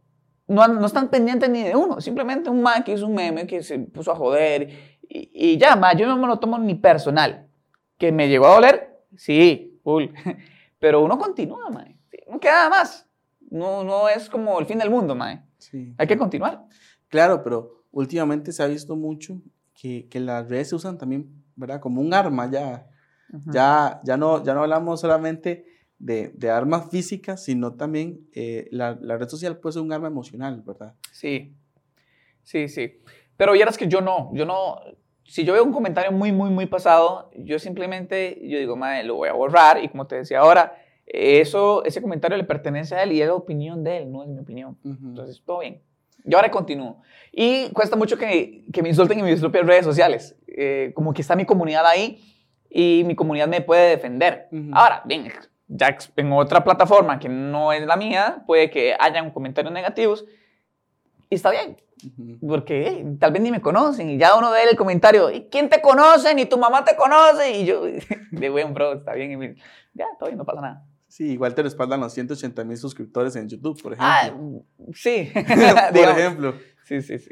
no, 0.48 0.66
no, 0.66 0.86
están 0.86 1.10
pendientes 1.10 1.50
ni 1.50 1.62
de 1.62 1.76
uno, 1.76 2.00
simplemente 2.00 2.48
un 2.48 2.62
mae 2.62 2.84
que 2.84 2.94
hizo 2.94 3.06
un 3.06 3.16
meme 3.16 3.46
que 3.46 3.62
se 3.62 3.78
puso 3.80 4.12
a 4.12 4.16
joder 4.16 4.70
y, 5.02 5.30
y 5.30 5.58
ya, 5.58 5.76
mae, 5.76 5.94
yo 5.94 6.06
no 6.06 6.16
me 6.16 6.26
lo 6.26 6.38
tomo 6.38 6.58
ni 6.58 6.74
personal. 6.74 7.50
¿Que 7.98 8.10
me 8.12 8.30
llegó 8.30 8.46
a 8.46 8.54
doler? 8.54 8.98
Sí, 9.14 9.78
cool. 9.84 10.14
Pero 10.78 11.04
uno 11.04 11.18
continúa, 11.18 11.68
mae. 11.68 11.98
No 12.30 12.40
queda 12.40 12.70
más. 12.70 13.06
No, 13.50 13.84
no 13.84 14.08
es 14.08 14.30
como 14.30 14.58
el 14.58 14.64
fin 14.64 14.78
del 14.78 14.88
mundo, 14.88 15.14
mae. 15.14 15.42
Sí. 15.58 15.94
Hay 15.98 16.06
que 16.06 16.16
continuar. 16.16 16.64
Claro, 17.08 17.44
pero 17.44 17.84
últimamente 17.90 18.52
se 18.52 18.62
ha 18.62 18.66
visto 18.66 18.96
mucho 18.96 19.42
que, 19.74 20.08
que 20.08 20.18
las 20.18 20.48
redes 20.48 20.70
se 20.70 20.76
usan 20.76 20.96
también, 20.96 21.44
¿verdad? 21.56 21.80
Como 21.80 22.00
un 22.00 22.14
arma 22.14 22.50
ya. 22.50 22.86
Uh 23.32 23.36
-huh. 23.38 23.52
Ya, 23.52 24.00
ya, 24.04 24.16
no, 24.16 24.44
ya 24.44 24.54
no 24.54 24.62
hablamos 24.62 25.00
solamente 25.00 25.66
de, 25.98 26.30
de 26.34 26.50
armas 26.50 26.90
físicas, 26.90 27.42
sino 27.44 27.74
también 27.74 28.20
eh, 28.34 28.68
la, 28.70 28.96
la, 29.00 29.16
red 29.16 29.28
social 29.28 29.58
puede 29.58 29.74
ser 29.74 29.82
un 29.82 29.92
arma 29.92 30.08
emocional, 30.08 30.62
¿verdad? 30.64 30.94
Sí, 31.10 31.54
sí, 32.42 32.68
sí. 32.68 33.00
Pero 33.36 33.52
vieras 33.52 33.76
que 33.76 33.88
yo 33.88 34.00
no, 34.00 34.30
yo 34.34 34.44
no, 34.44 34.80
si 35.24 35.44
yo 35.44 35.52
veo 35.52 35.64
un 35.64 35.72
comentario 35.72 36.12
muy, 36.12 36.32
muy, 36.32 36.50
muy 36.50 36.66
pasado, 36.66 37.30
yo 37.36 37.58
simplemente, 37.58 38.38
yo 38.42 38.58
digo, 38.58 38.76
madre, 38.76 39.04
lo 39.04 39.16
voy 39.16 39.28
a 39.28 39.32
borrar 39.32 39.82
y 39.82 39.88
como 39.88 40.06
te 40.06 40.16
decía 40.16 40.40
ahora, 40.40 40.76
eso, 41.06 41.84
ese 41.84 42.02
comentario 42.02 42.36
le 42.36 42.44
pertenece 42.44 42.94
a 42.94 43.02
él 43.02 43.12
y 43.12 43.22
es 43.22 43.28
la 43.28 43.34
opinión 43.34 43.84
de 43.84 43.98
él, 43.98 44.12
no 44.12 44.22
es 44.22 44.28
mi 44.28 44.38
opinión. 44.38 44.76
Uh 44.84 44.90
-huh. 44.90 45.08
Entonces, 45.08 45.42
todo 45.44 45.60
bien. 45.60 45.82
Yo 46.24 46.38
ahora 46.38 46.50
continúo. 46.50 47.02
Y 47.32 47.70
cuesta 47.70 47.96
mucho 47.96 48.16
que, 48.16 48.64
que 48.72 48.82
me 48.82 48.88
insulten 48.88 49.18
en 49.18 49.26
mis 49.26 49.40
propias 49.40 49.66
redes 49.66 49.84
sociales. 49.84 50.36
Eh, 50.46 50.92
como 50.94 51.12
que 51.12 51.20
está 51.22 51.36
mi 51.36 51.44
comunidad 51.44 51.86
ahí 51.86 52.18
y 52.70 53.04
mi 53.04 53.14
comunidad 53.14 53.46
me 53.48 53.60
puede 53.60 53.90
defender. 53.90 54.48
Uh 54.50 54.56
-huh. 54.56 54.70
Ahora, 54.72 55.02
bien, 55.04 55.30
ya 55.68 55.96
en 56.16 56.32
otra 56.32 56.64
plataforma 56.64 57.18
que 57.18 57.28
no 57.28 57.72
es 57.72 57.86
la 57.86 57.96
mía, 57.96 58.42
puede 58.46 58.70
que 58.70 58.96
hayan 58.98 59.30
comentarios 59.30 59.72
negativos 59.72 60.24
y 61.28 61.34
está 61.34 61.50
bien, 61.50 61.76
uh 62.04 62.06
-huh. 62.06 62.38
porque 62.48 62.86
eh, 62.86 63.04
tal 63.18 63.32
vez 63.32 63.42
ni 63.42 63.50
me 63.50 63.60
conocen 63.60 64.10
y 64.10 64.18
ya 64.18 64.36
uno 64.36 64.50
ve 64.50 64.62
el 64.70 64.76
comentario, 64.76 65.30
¿y 65.30 65.48
quién 65.50 65.68
te 65.68 65.80
conoce? 65.80 66.34
Ni 66.34 66.46
tu 66.46 66.56
mamá 66.56 66.84
te 66.84 66.96
conoce 66.96 67.50
y 67.50 67.66
yo, 67.66 67.82
de 68.30 68.48
buen 68.48 68.72
bro, 68.72 68.94
está 68.94 69.12
bien, 69.12 69.42
y 69.42 69.54
ya, 69.92 70.06
todo 70.18 70.28
bien, 70.28 70.38
no 70.38 70.44
pasa 70.44 70.60
nada. 70.60 70.84
Sí, 71.16 71.30
igual 71.30 71.54
te 71.54 71.62
respaldan 71.62 72.00
los 72.00 72.12
180 72.12 72.62
mil 72.64 72.76
suscriptores 72.76 73.34
en 73.36 73.48
YouTube, 73.48 73.80
por 73.82 73.94
ejemplo. 73.94 74.06
Ah, 74.06 74.92
sí. 74.92 75.30
por 75.94 76.08
ejemplo. 76.10 76.54
Sí, 76.84 77.00
sí, 77.00 77.18
sí. 77.18 77.30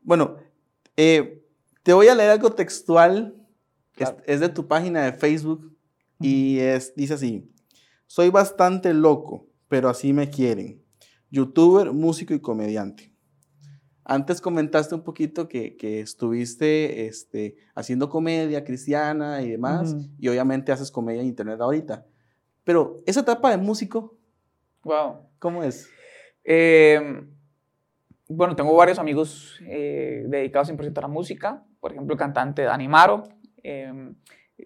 Bueno, 0.00 0.36
eh, 0.96 1.44
te 1.82 1.92
voy 1.92 2.06
a 2.06 2.14
leer 2.14 2.30
algo 2.30 2.52
textual, 2.52 3.34
claro. 3.96 4.18
es, 4.18 4.34
es 4.34 4.40
de 4.40 4.48
tu 4.48 4.68
página 4.68 5.02
de 5.02 5.12
Facebook 5.12 5.76
y 6.20 6.60
es, 6.60 6.94
dice 6.94 7.14
así, 7.14 7.52
soy 8.06 8.30
bastante 8.30 8.94
loco, 8.94 9.48
pero 9.66 9.88
así 9.88 10.12
me 10.12 10.30
quieren. 10.30 10.80
Youtuber, 11.30 11.90
músico 11.90 12.32
y 12.32 12.38
comediante. 12.38 13.12
Antes 14.04 14.40
comentaste 14.40 14.94
un 14.94 15.02
poquito 15.02 15.48
que, 15.48 15.76
que 15.76 15.98
estuviste 15.98 17.08
este, 17.08 17.56
haciendo 17.74 18.08
comedia 18.08 18.62
cristiana 18.62 19.42
y 19.42 19.50
demás, 19.50 19.94
uh 19.94 19.96
-huh. 19.96 20.10
y 20.16 20.28
obviamente 20.28 20.70
haces 20.70 20.92
comedia 20.92 21.22
en 21.22 21.26
internet 21.26 21.60
ahorita. 21.60 22.06
Pero 22.64 23.02
esa 23.06 23.20
etapa 23.20 23.50
de 23.50 23.58
músico, 23.58 24.16
wow. 24.82 25.28
¿cómo 25.38 25.62
es? 25.62 25.90
Eh, 26.44 27.22
bueno, 28.28 28.56
tengo 28.56 28.74
varios 28.74 28.98
amigos 28.98 29.60
eh, 29.66 30.24
dedicados 30.26 30.70
100% 30.70 30.98
a 30.98 31.02
la 31.02 31.08
música. 31.08 31.62
Por 31.80 31.92
ejemplo, 31.92 32.14
el 32.14 32.18
cantante 32.18 32.62
Dani 32.62 32.88
Maro. 32.88 33.24
Eh, 33.62 33.92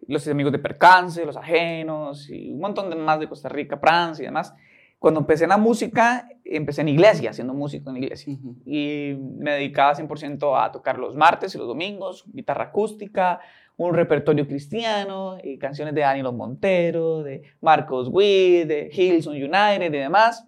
los 0.07 0.27
amigos 0.29 0.53
de 0.53 0.59
Percance, 0.59 1.25
Los 1.25 1.37
Ajenos 1.37 2.29
y 2.31 2.53
un 2.53 2.61
montón 2.61 2.91
de 2.91 2.97
más 2.97 3.19
de 3.21 3.29
Costa 3.29 3.49
Rica, 3.49 3.81
Prance 3.81 4.23
y 4.23 4.27
demás. 4.27 4.55
Cuando 4.99 5.21
empecé 5.21 5.45
en 5.45 5.51
la 5.51 5.59
música, 5.59 6.29
empecé 6.45 6.81
en 6.81 6.89
iglesia, 6.89 7.33
siendo 7.33 7.55
músico 7.55 7.91
en 7.91 7.99
iglesia. 7.99 8.35
Uh 8.35 8.37
-huh. 8.37 8.63
Y 8.65 9.15
me 9.17 9.53
dedicaba 9.53 9.95
100% 9.95 10.61
a 10.61 10.73
tocar 10.73 10.99
los 10.99 11.15
martes 11.15 11.55
y 11.55 11.59
los 11.59 11.69
domingos, 11.69 12.25
guitarra 12.33 12.65
acústica, 12.65 13.41
un 13.79 13.95
repertorio 13.95 14.47
cristiano, 14.47 15.39
y 15.43 15.57
canciones 15.57 15.95
de 15.95 16.01
Danilo 16.01 16.33
Montero, 16.33 17.23
de 17.23 17.43
Marcos 17.61 18.09
Witt, 18.11 18.67
de 18.67 18.91
Hillsong 18.93 19.37
United 19.37 19.87
y 19.87 19.99
demás. 19.99 20.45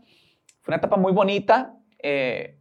Fue 0.60 0.72
una 0.72 0.78
etapa 0.78 0.96
muy 0.96 1.12
bonita. 1.12 1.74
Eh, 2.02 2.56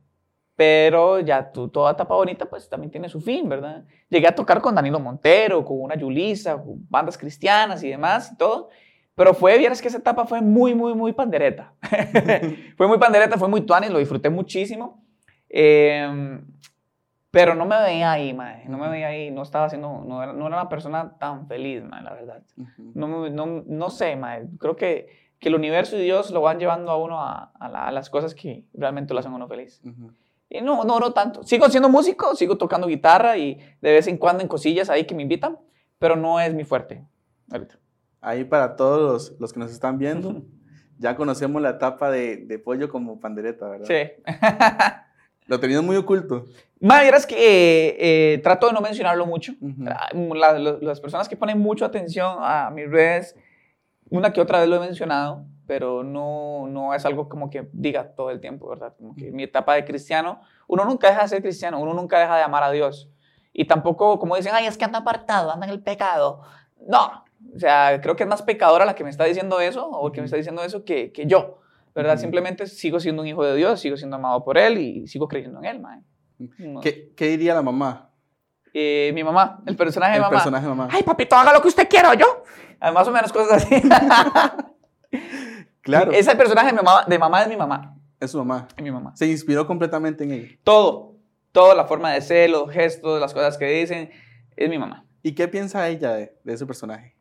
pero 0.55 1.21
ya 1.21 1.51
tú, 1.51 1.69
toda 1.69 1.93
etapa 1.93 2.13
bonita, 2.13 2.47
pues 2.47 2.69
también 2.69 2.91
tiene 2.91 3.09
su 3.09 3.19
fin, 3.19 3.49
¿verdad? 3.49 3.83
Llegué 4.09 4.27
a 4.27 4.35
tocar 4.35 4.61
con 4.61 4.75
Danilo 4.75 4.99
Montero, 4.99 5.65
con 5.65 5.81
una 5.81 5.95
Yulisa, 5.95 6.61
con 6.61 6.85
bandas 6.87 7.17
cristianas 7.17 7.81
y 7.83 7.89
demás 7.89 8.31
y 8.33 8.37
todo. 8.37 8.69
Pero 9.15 9.33
fue, 9.33 9.57
vieras 9.57 9.81
que 9.81 9.87
esa 9.87 9.97
etapa 9.97 10.25
fue 10.25 10.41
muy, 10.41 10.75
muy, 10.75 10.93
muy 10.93 11.13
pandereta. 11.13 11.73
fue 12.77 12.87
muy 12.87 12.99
pandereta, 12.99 13.37
fue 13.37 13.47
muy 13.47 13.61
tuanis, 13.61 13.89
lo 13.89 13.97
disfruté 13.97 14.29
muchísimo. 14.29 15.03
Eh, 15.49 16.41
Pero 17.31 17.53
no 17.53 17.65
me 17.65 17.79
veía 17.79 18.11
ahí, 18.11 18.33
mae, 18.33 18.65
no 18.67 18.77
me 18.79 18.89
veía 18.89 19.07
ahí, 19.07 19.29
no 19.29 19.43
estaba 19.43 19.65
haciendo, 19.65 20.03
no 20.05 20.23
era, 20.23 20.33
no 20.33 20.47
era 20.47 20.55
una 20.61 20.69
persona 20.69 21.17
tan 21.19 21.47
feliz, 21.47 21.83
mae, 21.83 22.01
la 22.01 22.13
verdad. 22.13 22.41
Ujú. 22.57 22.91
No, 22.95 23.07
me- 23.07 23.29
no, 23.29 23.45
no 23.67 23.89
sé, 23.91 24.15
mae, 24.15 24.47
creo 24.57 24.75
que, 24.75 25.07
que 25.39 25.49
el 25.49 25.55
universo 25.55 25.95
y 25.95 26.01
Dios 26.01 26.31
lo 26.31 26.41
van 26.41 26.57
llevando 26.59 26.91
a 26.91 26.97
uno 26.97 27.21
a, 27.21 27.51
a 27.59 27.69
la- 27.69 27.87
a 27.87 27.91
las 27.91 28.09
cosas 28.09 28.33
que 28.33 28.63
realmente 28.73 29.13
lo 29.13 29.19
hacen 29.19 29.31
a 29.31 29.35
uno 29.35 29.47
feliz. 29.47 29.79
Ujú. 29.85 30.11
Y 30.49 30.61
no, 30.61 30.83
no, 30.83 30.99
no 30.99 31.13
tanto. 31.13 31.43
Sigo 31.43 31.69
siendo 31.69 31.89
músico, 31.89 32.35
sigo 32.35 32.57
tocando 32.57 32.87
guitarra 32.87 33.37
y 33.37 33.59
de 33.81 33.91
vez 33.91 34.07
en 34.07 34.17
cuando 34.17 34.41
en 34.41 34.47
cosillas 34.47 34.89
ahí 34.89 35.05
que 35.05 35.13
me 35.13 35.21
invitan, 35.21 35.59
pero 35.99 36.15
no 36.15 36.39
es 36.39 36.53
mi 36.55 36.63
fuerte. 36.63 37.05
ahorita. 37.51 37.75
Ahí 38.21 38.43
para 38.43 38.75
todos 38.75 38.99
los, 39.29 39.39
los 39.39 39.53
que 39.53 39.59
nos 39.59 39.71
están 39.71 39.99
viendo, 39.99 40.41
ya 40.97 41.15
conocemos 41.15 41.61
la 41.61 41.69
etapa 41.69 42.09
de, 42.09 42.37
de 42.37 42.57
pollo 42.57 42.89
como 42.89 43.19
pandereta, 43.19 43.69
¿verdad? 43.69 43.85
Sí. 43.85 44.23
Lo 45.49 45.59
tenías 45.59 45.81
muy 45.81 45.95
oculto. 45.97 46.45
Más 46.79 47.01
vieras 47.01 47.25
que 47.25 47.35
eh, 47.35 47.97
eh, 48.35 48.37
trato 48.37 48.67
de 48.67 48.73
no 48.73 48.81
mencionarlo 48.81 49.25
mucho. 49.25 49.53
Ujú. 49.59 49.83
Ah, 49.89 50.09
la- 50.13 50.59
lo- 50.59 50.79
las 50.79 51.01
personas 51.01 51.27
que 51.27 51.35
ponen 51.35 51.57
mucha 51.59 51.85
atención 51.87 52.37
a 52.39 52.69
mis 52.69 52.89
redes, 52.89 53.35
una 54.11 54.31
que 54.31 54.41
otra 54.41 54.59
vez 54.59 54.69
lo 54.69 54.75
he 54.75 54.79
mencionado, 54.79 55.45
pero 55.65 56.03
no, 56.03 56.67
no 56.67 56.93
es 56.93 57.03
algo 57.03 57.27
como 57.27 57.49
que 57.49 57.67
diga 57.73 58.09
todo 58.15 58.29
el 58.29 58.39
tiempo, 58.39 58.69
¿verdad? 58.69 58.93
Como 58.95 59.15
que 59.15 59.31
mi 59.31 59.41
etapa 59.41 59.73
de 59.73 59.85
cristiano, 59.85 60.39
uno 60.67 60.85
nunca 60.85 61.09
deja 61.09 61.23
de 61.23 61.27
ser 61.29 61.41
cristiano, 61.41 61.79
uno 61.79 61.95
nunca 61.95 62.19
deja 62.19 62.37
de 62.37 62.43
amar 62.43 62.61
a 62.61 62.69
Dios. 62.71 63.09
Y 63.51 63.65
tampoco, 63.65 64.19
como 64.19 64.35
dicen, 64.35 64.51
ay, 64.53 64.67
es 64.67 64.77
que 64.77 64.85
anda 64.85 64.99
apartado, 64.99 65.51
anda 65.51 65.65
en 65.65 65.71
el 65.73 65.81
pecado. 65.81 66.43
No, 66.87 67.23
o 67.55 67.59
sea, 67.59 67.99
creo 68.01 68.15
que 68.15 68.21
es 68.23 68.29
más 68.29 68.43
pecadora 68.43 68.85
la 68.85 68.93
que 68.93 69.03
me 69.03 69.09
está 69.09 69.23
diciendo 69.25 69.59
eso, 69.59 69.89
o 69.89 70.11
que 70.11 70.21
me 70.21 70.25
está 70.25 70.37
diciendo 70.37 70.63
eso, 70.63 70.85
que, 70.85 71.11
que 71.11 71.25
yo, 71.25 71.59
¿verdad? 72.03 72.17
Simplemente 72.17 72.67
sigo 72.67 72.99
siendo 72.99 73.21
un 73.21 73.27
hijo 73.27 73.43
de 73.43 73.55
Dios, 73.55 73.79
sigo 73.79 73.97
siendo 73.97 74.15
amado 74.15 74.43
por 74.43 74.57
Él 74.57 74.77
y 74.77 75.07
sigo 75.07 75.27
creyendo 75.27 75.59
en 75.59 75.65
Él, 75.65 75.79
mae. 75.79 76.01
No. 76.57 76.79
¿Qué, 76.81 77.11
qué 77.15 77.27
diría 77.27 77.53
la 77.53 77.61
mamá? 77.61 78.09
Eh, 78.73 79.11
mi 79.13 79.23
mamá, 79.23 79.61
el 79.65 79.75
personaje 79.75 80.11
de 80.13 80.17
El 80.17 80.21
mamá. 80.21 80.31
personaje 80.35 80.63
de 80.63 80.69
mamá. 80.69 80.87
Ay, 80.91 81.03
papito, 81.03 81.35
haga 81.35 81.53
lo 81.53 81.61
que 81.61 81.67
usted 81.67 81.89
quiera, 81.89 82.13
yo. 82.13 82.43
Ah, 82.79 82.91
Más 82.91 83.07
o 83.07 83.11
menos 83.11 83.31
cosas 83.33 83.63
así. 83.63 83.81
claro, 85.81 86.11
es, 86.11 86.19
Ese 86.27 86.35
personaje 86.35 86.67
de 86.67 86.73
mamá, 86.73 87.05
de 87.07 87.19
mamá 87.19 87.41
es 87.43 87.49
mi 87.49 87.57
mamá. 87.57 87.95
su 88.25 88.37
mamá. 88.37 88.67
Es 88.77 88.83
mi 88.83 88.91
mamá. 88.91 89.15
Se 89.15 89.27
inspiró 89.27 89.65
completamente 89.67 90.23
en 90.23 90.31
ella. 90.31 90.47
Todo, 90.63 91.15
toda 91.51 91.75
la 91.75 91.85
forma 91.85 92.11
de 92.13 92.21
ser, 92.21 92.49
los 92.49 92.71
gestos, 92.71 93.19
las 93.19 93.33
cosas 93.33 93.57
que 93.57 93.65
dicen, 93.65 94.11
es 94.55 94.69
mi 94.69 94.77
mamá. 94.77 95.05
¿Y 95.23 95.33
qué 95.33 95.47
piensa 95.47 95.87
ella 95.89 96.13
de, 96.13 96.33
de 96.43 96.53
ese 96.53 96.65
personaje? 96.65 97.15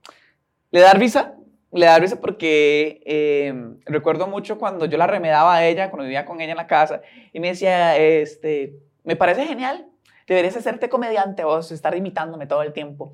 Le 0.71 0.81
da 0.81 0.93
risa, 0.93 1.35
le 1.72 1.87
da 1.87 1.98
risa 1.98 2.20
porque 2.20 3.02
eh, 3.04 3.54
recuerdo 3.85 4.26
mucho 4.26 4.59
cuando 4.59 4.87
yo 4.87 4.96
la 4.96 5.07
remedaba 5.07 5.57
a 5.57 5.66
ella, 5.66 5.90
cuando 5.90 6.04
vivía 6.04 6.24
con 6.24 6.40
ella 6.40 6.52
en 6.52 6.57
la 6.57 6.66
casa, 6.66 7.02
y 7.33 7.40
me 7.40 7.48
decía, 7.48 7.96
este, 7.96 8.74
me 9.04 9.16
parece 9.16 9.46
genial, 9.46 9.87
deberías 10.26 10.57
hacerte 10.57 10.88
comediante 10.88 11.44
vos, 11.44 11.70
estar 11.72 11.94
imitándome 11.96 12.46
todo 12.46 12.62
el 12.62 12.72
tiempo. 12.72 13.12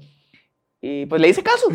Y 0.81 1.07
pues 1.07 1.21
le 1.21 1.29
hice 1.29 1.43
caso, 1.43 1.69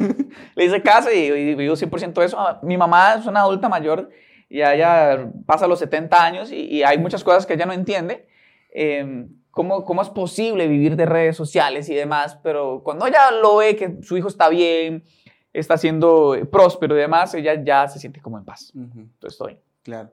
le 0.54 0.64
hice 0.64 0.82
caso 0.82 1.10
y, 1.10 1.16
y 1.16 1.54
digo 1.56 1.74
100% 1.74 2.22
eso. 2.22 2.38
Ah, 2.38 2.60
Mi 2.62 2.76
mamá 2.76 3.16
es 3.18 3.26
una 3.26 3.40
adulta 3.40 3.68
mayor, 3.68 4.10
ya 4.48 4.74
ella 4.74 5.30
pasa 5.46 5.66
los 5.66 5.80
70 5.80 6.24
años 6.24 6.52
y, 6.52 6.66
y 6.66 6.82
hay 6.82 6.98
muchas 6.98 7.24
cosas 7.24 7.44
que 7.44 7.54
ella 7.54 7.66
no 7.66 7.72
entiende. 7.72 8.26
Eh, 8.72 9.26
¿cómo, 9.50 9.84
¿Cómo 9.84 10.02
es 10.02 10.08
posible 10.08 10.66
vivir 10.66 10.96
de 10.96 11.06
redes 11.06 11.36
sociales 11.36 11.88
y 11.88 11.94
demás? 11.94 12.38
Pero 12.42 12.82
cuando 12.82 13.06
ella 13.06 13.30
lo 13.30 13.56
ve 13.56 13.76
que 13.76 14.02
su 14.02 14.16
hijo 14.16 14.28
está 14.28 14.48
bien, 14.48 15.04
está 15.52 15.76
siendo 15.76 16.34
eh, 16.34 16.44
próspero 16.46 16.96
y 16.96 17.00
demás, 17.00 17.34
ella 17.34 17.62
ya 17.62 17.86
se 17.88 17.98
siente 17.98 18.20
como 18.20 18.38
en 18.38 18.44
paz. 18.44 18.72
Ujú, 18.74 19.00
Entonces 19.00 19.32
estoy. 19.32 19.58
claro. 19.82 20.10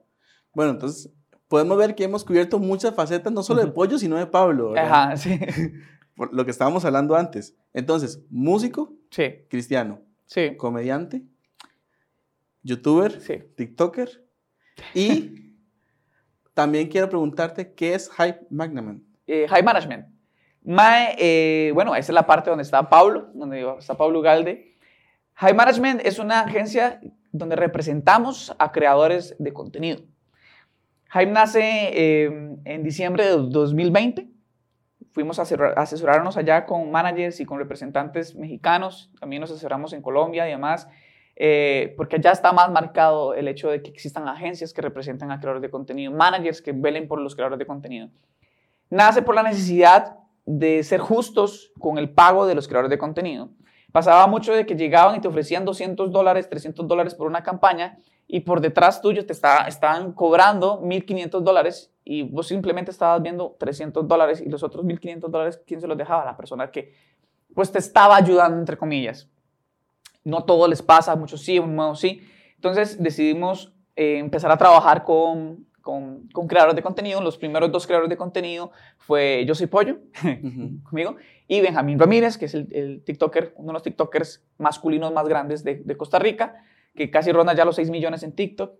Bueno, 0.53 0.71
entonces 0.71 1.11
podemos 1.47 1.77
ver 1.77 1.95
que 1.95 2.03
hemos 2.03 2.23
cubierto 2.25 2.59
muchas 2.59 2.93
facetas, 2.95 3.31
no 3.31 3.43
solo 3.43 3.63
de 3.63 3.71
pollo, 3.71 3.97
sino 3.97 4.17
de 4.17 4.25
Pablo, 4.25 4.71
¿verdad? 4.71 4.85
Ajá, 5.11 5.17
sí. 5.17 5.39
Por 6.15 6.33
lo 6.33 6.43
que 6.43 6.51
estábamos 6.51 6.83
hablando 6.85 7.15
antes. 7.15 7.55
Entonces, 7.73 8.21
músico, 8.29 8.93
Sí, 9.11 9.45
cristiano, 9.49 10.01
sí, 10.25 10.55
comediante, 10.57 11.23
youtuber, 12.63 13.19
sí. 13.21 13.39
TikToker 13.55 14.23
y 14.93 15.55
también 16.53 16.87
quiero 16.89 17.07
preguntarte 17.09 17.73
qué 17.73 17.93
es 17.95 18.09
Hype 18.11 18.41
Magnaman. 18.49 19.03
Eh, 19.27 19.47
high 19.47 19.63
Management. 19.63 20.07
Mae, 20.63 21.15
eh, 21.17 21.71
bueno, 21.73 21.95
esa 21.95 22.11
es 22.11 22.13
la 22.13 22.25
parte 22.27 22.49
donde 22.49 22.63
está 22.63 22.89
Pablo, 22.89 23.29
donde 23.33 23.65
está 23.79 23.95
Pablo 23.95 24.21
Galde. 24.21 24.75
High 25.39 25.53
Management 25.53 26.01
es 26.05 26.19
una 26.19 26.41
agencia 26.41 26.99
donde 27.31 27.55
representamos 27.55 28.53
a 28.59 28.71
creadores 28.73 29.35
de 29.39 29.53
contenido. 29.53 30.01
Hype 31.11 31.31
nace 31.31 31.61
eh, 31.63 32.57
en 32.65 32.83
diciembre 32.83 33.23
de 33.25 33.31
2020. 33.37 34.27
Fuimos 35.11 35.39
a 35.39 35.43
asesorar- 35.43 35.73
a 35.77 35.81
asesorarnos 35.83 36.35
allá 36.35 36.65
con 36.65 36.91
managers 36.91 37.39
y 37.39 37.45
con 37.45 37.57
representantes 37.57 38.35
mexicanos. 38.35 39.11
También 39.19 39.39
nos 39.39 39.49
asesoramos 39.51 39.93
en 39.93 40.01
Colombia 40.01 40.45
y 40.45 40.51
demás, 40.51 40.89
eh, 41.37 41.93
porque 41.95 42.19
ya 42.19 42.31
está 42.31 42.51
más 42.51 42.69
marcado 42.69 43.33
el 43.33 43.47
hecho 43.47 43.69
de 43.69 43.81
que 43.81 43.89
existan 43.91 44.27
agencias 44.27 44.73
que 44.73 44.81
representan 44.81 45.31
a 45.31 45.39
creadores 45.39 45.61
de 45.61 45.69
contenido, 45.69 46.11
managers 46.11 46.61
que 46.61 46.73
velen 46.73 47.07
por 47.07 47.21
los 47.21 47.33
creadores 47.33 47.57
de 47.59 47.65
contenido. 47.65 48.09
Nace 48.89 49.21
por 49.21 49.35
la 49.35 49.43
necesidad 49.43 50.17
de 50.45 50.83
ser 50.83 50.99
justos 50.99 51.71
con 51.79 51.97
el 51.97 52.09
pago 52.09 52.45
de 52.45 52.55
los 52.55 52.67
creadores 52.67 52.89
de 52.89 52.97
contenido. 52.97 53.51
Pasaba 53.91 54.27
mucho 54.27 54.53
de 54.53 54.65
que 54.65 54.75
llegaban 54.75 55.15
y 55.15 55.19
te 55.21 55.27
ofrecían 55.27 55.65
200 55.65 56.11
dólares, 56.11 56.47
300 56.49 56.87
dólares 56.87 57.15
por 57.15 57.27
una 57.27 57.41
campaña 57.43 57.97
y 58.27 58.41
por 58.41 58.61
detrás 58.61 59.01
tuyo 59.01 59.25
te 59.25 59.33
está- 59.33 59.67
estaban 59.67 60.13
cobrando 60.13 60.79
1.500 60.81 61.43
dólares 61.43 61.91
y 62.05 62.23
vos 62.23 62.47
simplemente 62.47 62.91
estabas 62.91 63.21
viendo 63.21 63.55
300 63.59 64.07
dólares 64.07 64.41
y 64.41 64.49
los 64.49 64.61
otros 64.63 64.85
1.500 64.85 65.31
dólares, 65.31 65.61
¿quién 65.65 65.81
se 65.81 65.87
los 65.87 65.97
dejaba? 65.97 66.25
La 66.25 66.37
persona 66.37 66.69
que 66.71 66.93
pues 67.55 67.71
te 67.71 67.79
estaba 67.79 68.15
ayudando, 68.15 68.59
entre 68.59 68.77
comillas. 68.77 69.27
No 70.23 70.43
todo 70.43 70.67
les 70.67 70.81
pasa, 70.83 71.15
muchos 71.15 71.41
sí, 71.41 71.57
a 71.57 71.61
muchos 71.61 71.99
sí. 71.99 72.21
Entonces 72.55 73.01
decidimos 73.01 73.73
eh, 73.95 74.19
empezar 74.19 74.51
a 74.51 74.57
trabajar 74.57 75.03
con, 75.03 75.65
con, 75.81 76.27
con 76.31 76.47
creadores 76.47 76.75
de 76.75 76.83
contenido. 76.83 77.21
Los 77.21 77.37
primeros 77.37 77.71
dos 77.71 77.87
creadores 77.87 78.09
de 78.09 78.17
contenido 78.17 78.71
fue 78.97 79.43
Yo 79.47 79.55
Soy 79.55 79.65
Pollo, 79.67 79.97
conmigo, 80.83 81.15
y 81.51 81.61
Benjamín 81.61 81.97
Ramírez, 81.97 82.37
que 82.37 82.45
es 82.45 82.53
el, 82.53 83.01
TikToker, 83.03 83.55
uno 83.57 83.69
de 83.69 83.73
los 83.73 83.81
TikTokers 83.81 84.45
masculinos 84.59 85.11
más 85.11 85.27
grandes 85.27 85.63
de, 85.63 85.81
de 85.83 85.97
Costa 85.97 86.19
Rica, 86.19 86.63
que 86.95 87.09
casi 87.09 87.31
ronda 87.31 87.55
ya 87.55 87.65
los 87.65 87.75
6 87.75 87.89
millones 87.89 88.21
en 88.21 88.33
TikTok. 88.33 88.71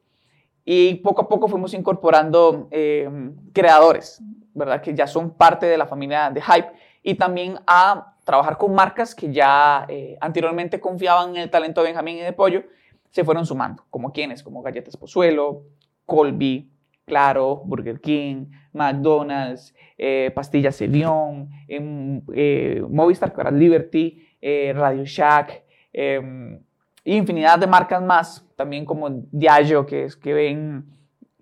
Y 0.64 0.96
poco 0.96 1.24
a 1.24 1.28
poco 1.28 1.48
fuimos 1.48 1.74
incorporando 1.74 2.68
eh, 2.70 3.10
creadores, 3.54 4.22
¿verdad? 4.54 4.82
Que 4.84 4.94
ya 4.94 5.08
son 5.08 5.32
parte 5.32 5.66
de 5.66 5.80
la 5.80 5.88
familia 5.88 6.30
de 6.30 6.42
Hype. 6.42 6.70
Y 7.02 7.16
también 7.16 7.56
a 7.66 8.16
trabajar 8.24 8.56
con 8.60 8.76
marcas 8.76 9.16
que 9.16 9.34
ya 9.34 9.88
eh, 9.90 10.16
anteriormente 10.22 10.80
confiaban 10.80 11.32
en 11.32 11.38
el 11.38 11.50
talento 11.50 11.82
de 11.82 11.88
Benjamín 11.88 12.18
y 12.18 12.22
de 12.22 12.34
Pollo, 12.34 12.66
se 13.10 13.24
fueron 13.24 13.48
sumando, 13.48 13.84
como 13.90 14.14
quienes, 14.14 14.44
como 14.44 14.62
Galletas 14.62 14.96
Pozuelo, 14.96 15.64
Colby, 16.06 16.70
Claro, 17.10 17.64
Burger 17.66 18.00
King, 18.00 18.46
McDonald's, 18.72 19.76
eh, 19.98 20.32
Pastillas 20.34 20.80
Evian, 20.80 21.50
em, 21.68 22.22
eh, 22.36 22.84
Movistar, 22.88 23.34
es 23.36 23.54
Liberty, 23.54 24.28
eh, 24.40 24.72
Radio 24.76 25.04
Shack, 25.04 25.64
em, 25.92 26.60
infinidad 27.04 27.58
de 27.58 27.66
marcas 27.66 28.02
más, 28.04 28.48
también 28.56 28.86
como 28.86 29.10
Diageo, 29.32 29.88
que 29.88 30.06
es 30.06 30.16
que 30.16 30.34
ven 30.34 30.86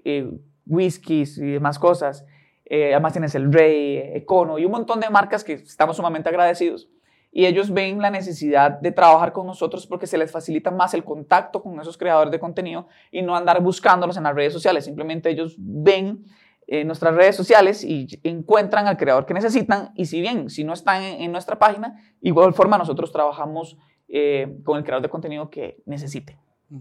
eh, 0.05 0.31
whiskies 0.65 1.37
y 1.37 1.51
demás 1.51 1.77
cosas. 1.77 2.25
Además 2.69 3.13
tienes 3.13 3.35
el 3.35 3.51
Rey, 3.51 3.97
Econo 4.13 4.59
y 4.59 4.65
un 4.65 4.71
montón 4.71 4.99
de 4.99 5.09
marcas 5.09 5.43
que 5.43 5.53
estamos 5.53 5.95
sumamente 5.95 6.27
agradecidos. 6.27 6.89
Y 7.31 7.45
ellos 7.45 7.71
ven 7.71 8.01
la 8.01 8.09
necesidad 8.09 8.71
de 8.71 8.91
trabajar 8.91 9.33
con 9.33 9.45
nosotros 9.45 9.85
porque 9.85 10.07
se 10.07 10.17
les 10.17 10.31
facilita 10.31 10.71
más 10.71 10.93
el 10.93 11.03
contacto 11.03 11.61
con 11.61 11.79
esos 11.79 11.97
creadores 11.97 12.31
de 12.31 12.39
contenido 12.39 12.87
y 13.11 13.21
no 13.21 13.35
andar 13.35 13.61
buscándolos 13.61 14.17
en 14.17 14.23
las 14.23 14.33
redes 14.33 14.53
sociales. 14.53 14.85
Simplemente 14.85 15.29
ellos 15.29 15.55
ven 15.57 16.25
eh, 16.67 16.83
nuestras 16.83 17.15
redes 17.15 17.35
sociales 17.35 17.83
y 17.83 18.07
encuentran 18.23 18.87
al 18.87 18.97
creador 18.97 19.25
que 19.25 19.33
necesitan. 19.33 19.91
Y 19.95 20.05
si 20.05 20.19
bien, 20.19 20.49
si 20.49 20.63
no 20.63 20.73
están 20.73 21.03
en, 21.03 21.21
en 21.21 21.31
nuestra 21.31 21.59
página, 21.59 21.95
igual 22.21 22.53
forma 22.53 22.77
nosotros 22.77 23.11
trabajamos 23.11 23.77
eh, 24.09 24.59
con 24.63 24.77
el 24.77 24.83
creador 24.83 25.01
de 25.01 25.09
contenido 25.09 25.49
que 25.49 25.81
necesite 25.85 26.37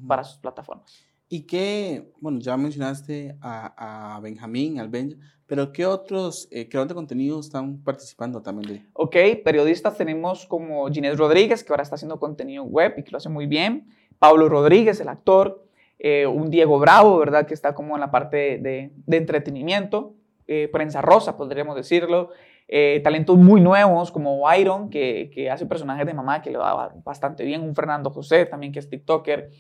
para 0.07 0.23
sus 0.23 0.39
plataformas. 0.39 1.06
¿Y 1.29 1.43
qué, 1.47 2.13
bueno, 2.21 2.39
ya 2.39 2.57
mencionaste 2.57 3.37
a, 3.41 4.17
a 4.17 4.21
Benjamín, 4.21 4.79
al 4.79 4.89
Benja, 4.89 5.17
pero 5.47 5.73
qué 5.73 5.85
otros 5.87 6.47
eh, 6.51 6.69
creadores 6.69 6.91
de 6.91 6.95
contenido 6.95 7.41
están 7.41 7.83
participando 7.83 8.43
también 8.43 8.75
de 8.75 8.87
Ok, 8.93 9.17
periodistas 9.45 9.97
tenemos 9.97 10.47
como 10.47 10.89
Ginés 10.89 11.19
Rodríguez, 11.19 11.65
que 11.65 11.73
ahora 11.73 11.83
está 11.83 11.97
haciendo 11.97 12.19
contenido 12.21 12.63
web 12.65 12.95
y 12.97 13.03
que 13.03 13.11
lo 13.11 13.19
hace 13.19 13.29
muy 13.29 13.47
bien. 13.47 13.89
Pablo 14.19 14.49
Rodríguez, 14.49 15.01
el 15.01 15.09
actor. 15.09 15.65
eh, 15.99 16.27
un 16.27 16.51
Diego 16.51 16.79
Bravo, 16.79 17.19
¿verdad? 17.19 17.47
Que 17.47 17.55
está 17.55 17.75
como 17.75 17.95
en 17.95 18.01
la 18.01 18.11
parte 18.11 18.59
de, 18.59 18.93
de 18.95 19.17
entretenimiento. 19.17 20.15
eh, 20.47 20.69
prensa 20.71 21.01
rosa, 21.03 21.37
podríamos 21.37 21.75
decirlo. 21.75 22.31
Eh, 22.69 23.01
talentos 23.03 23.37
muy 23.39 23.61
nuevos 23.61 24.13
como 24.13 24.41
Byron, 24.41 24.91
que, 24.91 25.31
que 25.33 25.51
hace 25.51 25.67
personajes 25.67 26.07
de 26.07 26.15
mamá 26.15 26.43
que 26.43 26.51
le 26.51 26.59
va 26.59 26.93
bastante 27.05 27.45
bien. 27.45 27.63
Un 27.63 27.75
Fernando 27.75 28.11
José, 28.11 28.47
también 28.47 28.73
que 28.73 28.79
es 28.79 28.89
TikToker. 28.89 29.51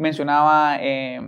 Mencionaba 0.00 0.78
eh, 0.80 1.20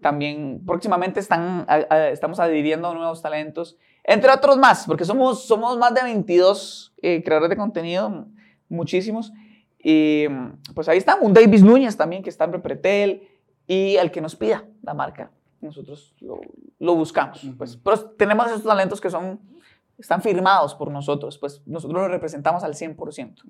también, 0.00 0.62
próximamente 0.66 1.20
están, 1.20 1.64
a- 1.68 1.86
a- 1.90 2.08
estamos 2.08 2.40
adhiriendo 2.40 2.92
nuevos 2.94 3.20
talentos. 3.22 3.76
Entre 4.04 4.30
otros 4.30 4.56
más, 4.56 4.86
porque 4.86 5.04
somos, 5.04 5.46
somos 5.46 5.76
más 5.78 5.92
de 5.94 6.02
22 6.02 6.94
eh, 7.02 7.22
creadores 7.24 7.50
de 7.50 7.56
contenido, 7.56 8.26
muchísimos. 8.68 9.32
Y 9.78 10.24
pues 10.74 10.88
ahí 10.88 10.98
está, 10.98 11.16
un 11.20 11.32
Davis 11.32 11.62
Núñez 11.62 11.96
también 11.96 12.22
que 12.22 12.30
está 12.30 12.44
en 12.44 12.52
Repretel 12.52 13.28
y 13.66 13.96
el 13.96 14.10
que 14.10 14.20
nos 14.20 14.34
pida 14.34 14.64
la 14.82 14.94
marca, 14.94 15.30
nosotros 15.60 16.14
lo, 16.78 16.94
buscamos. 16.94 17.44
pues, 17.58 17.76
pero 17.76 18.00
tenemos 18.10 18.46
esos 18.46 18.64
talentos 18.64 19.00
que 19.00 19.10
son, 19.10 19.40
están 19.98 20.22
firmados 20.22 20.74
por 20.74 20.90
nosotros, 20.90 21.38
pues 21.38 21.62
nosotros 21.66 22.02
los 22.02 22.10
representamos 22.10 22.62
al 22.64 22.74
100%. 22.74 23.42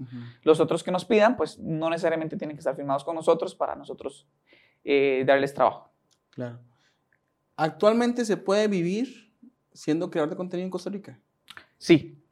Los 0.43 0.61
otros 0.61 0.85
que 0.85 0.91
nos 0.91 1.05
pidan, 1.05 1.37
pues 1.37 1.59
no 1.59 1.91
necesariamente 1.91 2.37
tienen 2.37 2.57
que 2.57 2.61
estar 2.61 2.77
firmados 2.77 3.05
con 3.05 3.17
nosotros 3.17 3.55
para 3.55 3.75
nosotros 3.75 4.27
eh, 4.85 5.25
darles 5.27 5.55
trabajo. 5.55 5.91
Claro. 6.31 6.59
¿Actualmente 7.57 8.25
se 8.25 8.37
puede 8.37 8.69
vivir 8.69 9.33
siendo 9.73 10.11
creador 10.11 10.31
de 10.31 10.37
contenido 10.37 10.67
en 10.67 10.71
Costa 10.71 10.91
Rica? 10.91 11.19
Sí. 11.79 12.23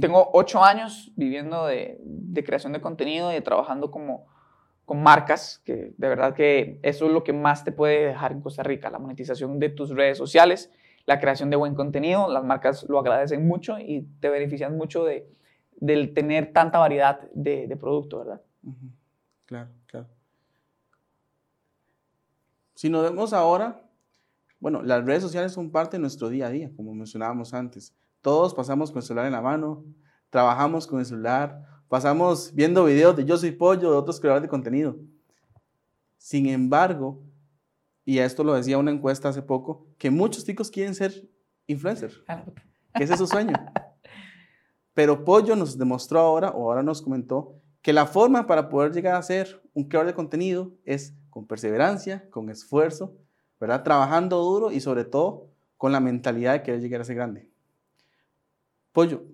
Tengo 0.00 0.30
ocho 0.34 0.62
años 0.62 1.10
viviendo 1.16 1.66
de, 1.66 1.98
de 2.04 2.44
creación 2.44 2.74
de 2.74 2.80
contenido 2.80 3.34
y 3.34 3.40
trabajando 3.40 3.90
como 3.90 4.26
con 4.84 5.02
marcas, 5.02 5.60
que 5.64 5.92
de 5.96 6.08
verdad 6.08 6.34
que 6.34 6.78
eso 6.82 7.06
es 7.06 7.12
lo 7.12 7.24
que 7.24 7.32
más 7.32 7.64
te 7.64 7.72
puede 7.72 8.06
dejar 8.06 8.32
en 8.32 8.40
Costa 8.40 8.62
Rica, 8.62 8.90
la 8.90 8.98
monetización 8.98 9.58
de 9.58 9.68
tus 9.68 9.90
redes 9.90 10.16
sociales, 10.16 10.70
la 11.08 11.18
creación 11.20 11.48
de 11.48 11.56
buen 11.56 11.74
contenido, 11.74 12.30
las 12.30 12.44
marcas 12.44 12.84
lo 12.86 12.98
agradecen 12.98 13.48
mucho 13.48 13.78
y 13.78 14.06
te 14.20 14.28
benefician 14.28 14.76
mucho 14.76 15.06
de, 15.06 15.26
del 15.80 16.12
tener 16.12 16.52
tanta 16.52 16.78
variedad 16.78 17.30
de, 17.32 17.66
de 17.66 17.76
producto, 17.78 18.18
¿verdad? 18.18 18.42
Claro, 19.46 19.70
claro. 19.86 20.06
Si 22.74 22.90
nos 22.90 23.04
vemos 23.04 23.32
ahora, 23.32 23.80
bueno, 24.60 24.82
las 24.82 25.02
redes 25.02 25.22
sociales 25.22 25.52
son 25.52 25.70
parte 25.70 25.96
de 25.96 26.02
nuestro 26.02 26.28
día 26.28 26.48
a 26.48 26.50
día, 26.50 26.70
como 26.76 26.94
mencionábamos 26.94 27.54
antes. 27.54 27.94
Todos 28.20 28.52
pasamos 28.52 28.90
con 28.90 28.98
el 28.98 29.04
celular 29.04 29.24
en 29.24 29.32
la 29.32 29.40
mano, 29.40 29.86
trabajamos 30.28 30.86
con 30.86 30.98
el 31.00 31.06
celular, 31.06 31.64
pasamos 31.88 32.54
viendo 32.54 32.84
videos 32.84 33.16
de 33.16 33.24
Yo 33.24 33.38
Soy 33.38 33.52
Pollo, 33.52 33.92
de 33.92 33.96
otros 33.96 34.20
creadores 34.20 34.42
de 34.42 34.50
contenido. 34.50 34.98
Sin 36.18 36.44
embargo, 36.50 37.22
y 38.08 38.20
esto 38.20 38.42
lo 38.42 38.54
decía 38.54 38.78
una 38.78 38.90
encuesta 38.90 39.28
hace 39.28 39.42
poco, 39.42 39.86
que 39.98 40.10
muchos 40.10 40.42
chicos 40.42 40.70
quieren 40.70 40.94
ser 40.94 41.28
influencers, 41.66 42.22
que 42.94 43.04
ese 43.04 43.12
es 43.12 43.18
su 43.18 43.26
sueño. 43.26 43.52
Pero 44.94 45.26
Pollo 45.26 45.54
nos 45.54 45.76
demostró 45.76 46.20
ahora, 46.20 46.48
o 46.52 46.70
ahora 46.70 46.82
nos 46.82 47.02
comentó, 47.02 47.60
que 47.82 47.92
la 47.92 48.06
forma 48.06 48.46
para 48.46 48.70
poder 48.70 48.92
llegar 48.92 49.14
a 49.14 49.22
ser 49.22 49.62
un 49.74 49.84
creador 49.84 50.06
de 50.06 50.14
contenido 50.14 50.72
es 50.86 51.12
con 51.28 51.46
perseverancia, 51.46 52.30
con 52.30 52.48
esfuerzo, 52.48 53.14
¿verdad? 53.60 53.82
Trabajando 53.82 54.38
duro 54.38 54.72
y 54.72 54.80
sobre 54.80 55.04
todo 55.04 55.50
con 55.76 55.92
la 55.92 56.00
mentalidad 56.00 56.54
de 56.54 56.62
querer 56.62 56.80
llegar 56.80 57.02
a 57.02 57.04
ser 57.04 57.16
grande. 57.16 57.50
Pollo, 58.92 59.26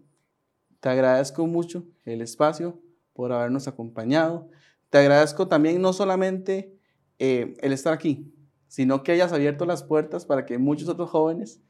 te 0.81 0.89
agradezco 0.89 1.47
mucho 1.47 1.85
el 2.05 2.23
espacio 2.23 2.83
por 3.13 3.31
habernos 3.31 3.69
acompañado. 3.69 4.49
Te 4.91 4.99
agradezco 4.99 5.47
también 5.47 5.81
no 5.81 5.93
solamente 5.93 6.77
eh, 7.21 7.55
el 7.61 7.73
estar 7.73 7.93
aquí, 7.93 8.34
sino 8.75 9.05
que 9.05 9.13
hayas 9.13 9.33
abierto 9.33 9.67
las 9.67 9.85
puertas 9.85 10.27
para 10.27 10.45
que 10.45 10.59
muchos 10.59 10.89
otros 10.89 11.09
jóvenes 11.09 11.63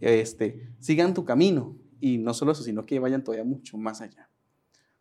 este, 0.00 0.66
sigan 0.80 1.12
tu 1.12 1.26
camino. 1.26 1.76
Y 2.00 2.16
no 2.16 2.32
solo 2.32 2.52
eso, 2.52 2.62
sino 2.62 2.86
que 2.86 2.98
vayan 2.98 3.22
todavía 3.22 3.44
mucho 3.44 3.76
más 3.76 4.00
allá. 4.00 4.30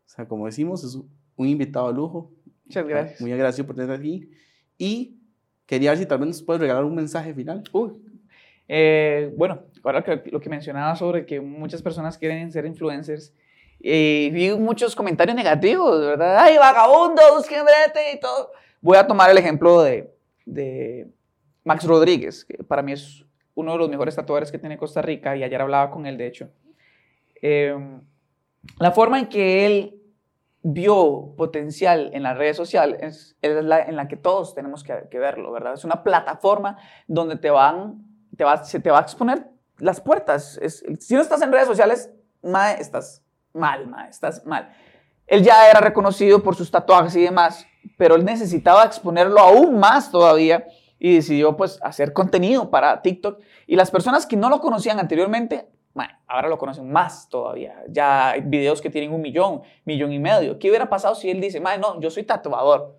O 0.06 0.10
sea, 0.10 0.28
como 0.28 0.48
decimos, 0.48 0.84
es 0.84 0.96
un 1.38 1.48
invitado 1.48 1.88
a 1.88 1.94
lujo. 1.94 2.34
Muchas 2.66 2.86
gracias. 2.86 3.22
Muy 3.22 3.32
agradecido 3.32 3.66
por 3.66 3.80
estar 3.80 3.98
aquí. 3.98 4.30
Y 4.78 5.18
quería 5.66 5.92
ver 5.92 6.00
si 6.00 6.06
tal 6.06 6.20
vez 6.20 6.28
nos 6.28 6.44
puedes 6.44 6.60
regalar 6.60 6.84
un 6.84 6.96
mensaje 6.96 7.34
final. 7.34 7.64
Uy, 7.72 7.94
eh, 8.68 9.34
bueno, 9.38 9.64
ahora 9.84 10.04
que, 10.04 10.30
lo 10.30 10.42
que 10.42 10.50
mencionaba 10.50 10.94
sobre 10.98 11.26
que 11.26 11.40
muchas 11.40 11.82
personas 11.82 12.18
quieren 12.18 12.52
ser 12.52 12.66
influencers, 12.66 13.34
y 13.80 14.30
vi 14.32 14.52
muchos 14.56 14.94
comentarios 14.94 15.38
negativos, 15.38 16.02
¿verdad? 16.02 16.38
¡Ay, 16.38 16.58
vagabundo, 16.58 17.22
busquen 17.38 17.64
brete 17.64 18.12
y 18.14 18.20
todo! 18.20 18.52
Voy 18.82 18.98
a 18.98 19.08
tomar 19.08 19.30
el 19.30 19.38
ejemplo 19.38 19.82
de, 19.84 20.17
de 20.48 21.12
Max 21.64 21.86
Rodríguez, 21.86 22.46
que 22.46 22.64
para 22.64 22.82
mí 22.82 22.94
es 22.94 23.26
uno 23.54 23.74
de 23.74 23.78
los 23.78 23.90
mejores 23.90 24.16
tatuadores 24.16 24.52
que 24.52 24.58
tiene 24.58 24.78
Costa 24.78 25.02
Rica, 25.02 25.36
y 25.36 25.44
ayer 25.44 25.62
hablaba 25.62 25.92
con 25.92 26.06
él, 26.06 26.18
de 26.18 26.28
hecho. 26.28 26.50
Em, 27.42 28.02
la 28.80 28.92
forma 28.92 29.20
en 29.20 29.28
que 29.28 29.66
él 29.66 30.02
vio 30.64 31.34
potencial 31.38 32.10
en 32.14 32.24
las 32.24 32.38
redes 32.38 32.58
sociales 32.58 33.36
es, 33.42 33.64
la 33.64 33.84
en 33.84 33.96
la 33.96 34.08
que 34.08 34.18
todos 34.18 34.54
tenemos 34.56 34.84
que, 34.84 35.20
verlo, 35.20 35.52
¿verdad? 35.52 35.74
Es 35.74 35.86
una 35.86 36.04
plataforma 36.04 36.78
donde 37.08 37.38
te 37.38 37.50
van 37.50 38.04
te 38.36 38.44
va, 38.44 38.64
se 38.64 38.80
te 38.80 38.92
va 38.92 39.00
a 39.00 39.02
exponer 39.02 39.48
las 39.80 40.02
puertas. 40.02 40.60
si 41.00 41.16
no 41.16 41.22
estás 41.22 41.42
en 41.42 41.52
redes 41.52 41.68
sociales, 41.68 42.12
mae, 42.44 42.80
estás 42.80 43.24
mal, 43.54 43.88
mae, 43.88 44.10
estás 44.10 44.46
mal. 44.46 44.70
Él 45.26 45.44
ya 45.44 45.70
era 45.70 45.80
reconocido 45.80 46.42
por 46.42 46.56
sus 46.56 46.70
tatuajes 46.72 47.16
y 47.16 47.24
demás, 47.24 47.66
pero 47.98 48.16
él 48.16 48.26
necesitaba 48.26 48.84
exponerlo 48.84 49.40
aún 49.40 49.80
más 49.80 50.12
todavía 50.12 50.68
y 51.00 51.16
decidió 51.16 51.56
pues 51.56 51.80
hacer 51.84 52.14
contenido 52.14 52.70
para 52.70 53.02
TikTok. 53.02 53.40
Y 53.68 53.76
las 53.76 53.92
personas 53.92 54.26
que 54.26 54.36
no 54.36 54.50
lo 54.50 54.60
conocían 54.60 55.00
anteriormente, 55.00 55.68
mae, 55.94 56.10
ahora 56.28 56.50
lo 56.50 56.58
conocen 56.58 56.92
más 56.92 57.30
todavía. 57.30 57.84
Ya 57.90 58.32
hay 58.32 58.42
videos 58.42 58.82
que 58.82 58.90
tienen 58.90 59.14
un 59.14 59.22
millón, 59.22 59.62
millón 59.86 60.12
y 60.12 60.20
medio. 60.20 60.60
¿Qué 60.60 60.70
hubiera 60.70 60.90
pasado 60.90 61.16
si 61.16 61.30
él 61.30 61.40
dice, 61.40 61.60
mae, 61.60 61.78
no, 61.78 62.00
yo 62.02 62.10
soy 62.10 62.24
tatuador? 62.24 62.96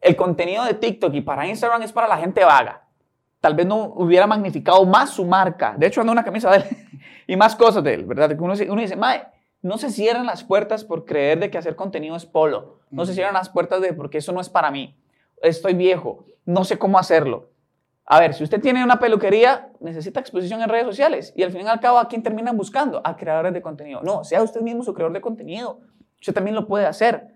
El 0.00 0.16
contenido 0.16 0.64
de 0.64 0.74
TikTok 0.74 1.14
y 1.14 1.20
para 1.20 1.46
Instagram 1.46 1.82
es 1.82 1.92
para 1.92 2.08
la 2.08 2.16
gente 2.16 2.42
vaga 2.44 2.86
tal 3.40 3.54
vez 3.54 3.66
no 3.66 3.92
hubiera 3.96 4.26
magnificado 4.26 4.84
más 4.84 5.10
su 5.10 5.24
marca. 5.24 5.74
De 5.76 5.86
hecho, 5.86 6.00
anda 6.00 6.12
una 6.12 6.24
camisa 6.24 6.50
de 6.50 6.58
él 6.58 6.64
y 7.26 7.36
más 7.36 7.56
cosas 7.56 7.82
de 7.82 7.94
él, 7.94 8.04
¿verdad? 8.04 8.36
Uno, 8.38 8.54
uno 8.68 8.80
dice, 8.80 8.96
Mae, 8.96 9.22
no 9.62 9.78
se 9.78 9.90
cierran 9.90 10.26
las 10.26 10.44
puertas 10.44 10.84
por 10.84 11.04
creer 11.04 11.38
de 11.38 11.50
que 11.50 11.58
hacer 11.58 11.76
contenido 11.76 12.16
es 12.16 12.26
polo. 12.26 12.80
No 12.90 13.04
se 13.06 13.14
cierran 13.14 13.34
las 13.34 13.48
puertas 13.48 13.80
de 13.80 13.92
porque 13.92 14.18
eso 14.18 14.32
no 14.32 14.40
es 14.40 14.48
para 14.48 14.70
mí. 14.70 14.96
Estoy 15.42 15.74
viejo, 15.74 16.24
no 16.44 16.64
sé 16.64 16.78
cómo 16.78 16.98
hacerlo. 16.98 17.50
A 18.06 18.18
ver, 18.18 18.34
si 18.34 18.42
usted 18.42 18.60
tiene 18.60 18.82
una 18.82 18.98
peluquería, 18.98 19.70
necesita 19.78 20.18
exposición 20.18 20.60
en 20.62 20.68
redes 20.68 20.86
sociales. 20.86 21.32
Y 21.36 21.42
al 21.42 21.52
fin 21.52 21.62
y 21.62 21.68
al 21.68 21.80
cabo, 21.80 21.98
¿a 21.98 22.08
quién 22.08 22.22
terminan 22.22 22.56
buscando? 22.56 23.00
A 23.04 23.16
creadores 23.16 23.52
de 23.52 23.62
contenido. 23.62 24.02
No, 24.02 24.24
sea 24.24 24.42
usted 24.42 24.60
mismo 24.62 24.82
su 24.82 24.94
creador 24.94 25.12
de 25.12 25.20
contenido. 25.20 25.80
Usted 26.18 26.34
también 26.34 26.56
lo 26.56 26.66
puede 26.66 26.86
hacer. 26.86 27.34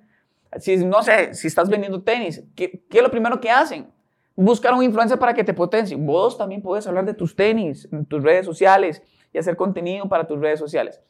Si, 0.59 0.77
no 0.79 1.03
sé, 1.03 1.35
si 1.35 1.47
estás 1.47 1.69
vendiendo 1.69 2.03
tenis, 2.03 2.43
¿qué, 2.57 2.83
¿qué 2.91 2.99
es 2.99 3.03
lo 3.03 3.11
primero 3.11 3.41
que 3.41 3.51
hacen? 3.51 3.93
buscar 4.37 4.75
un 4.75 4.83
influencer 4.83 5.19
para 5.19 5.35
que 5.35 5.45
te 5.45 5.55
potencie. 5.55 5.97
Vos 5.97 6.37
también 6.37 6.63
puedes 6.63 6.87
hablar 6.87 7.05
de 7.05 7.15
tus 7.15 7.37
tenis 7.37 7.89
en 7.93 8.05
tus 8.05 8.23
redes 8.23 8.47
sociales 8.47 9.03
y 9.33 9.39
hacer 9.39 9.57
contenido 9.57 10.09
para 10.09 10.27
tus 10.27 10.41
redes 10.41 10.59
sociales. 10.59 11.01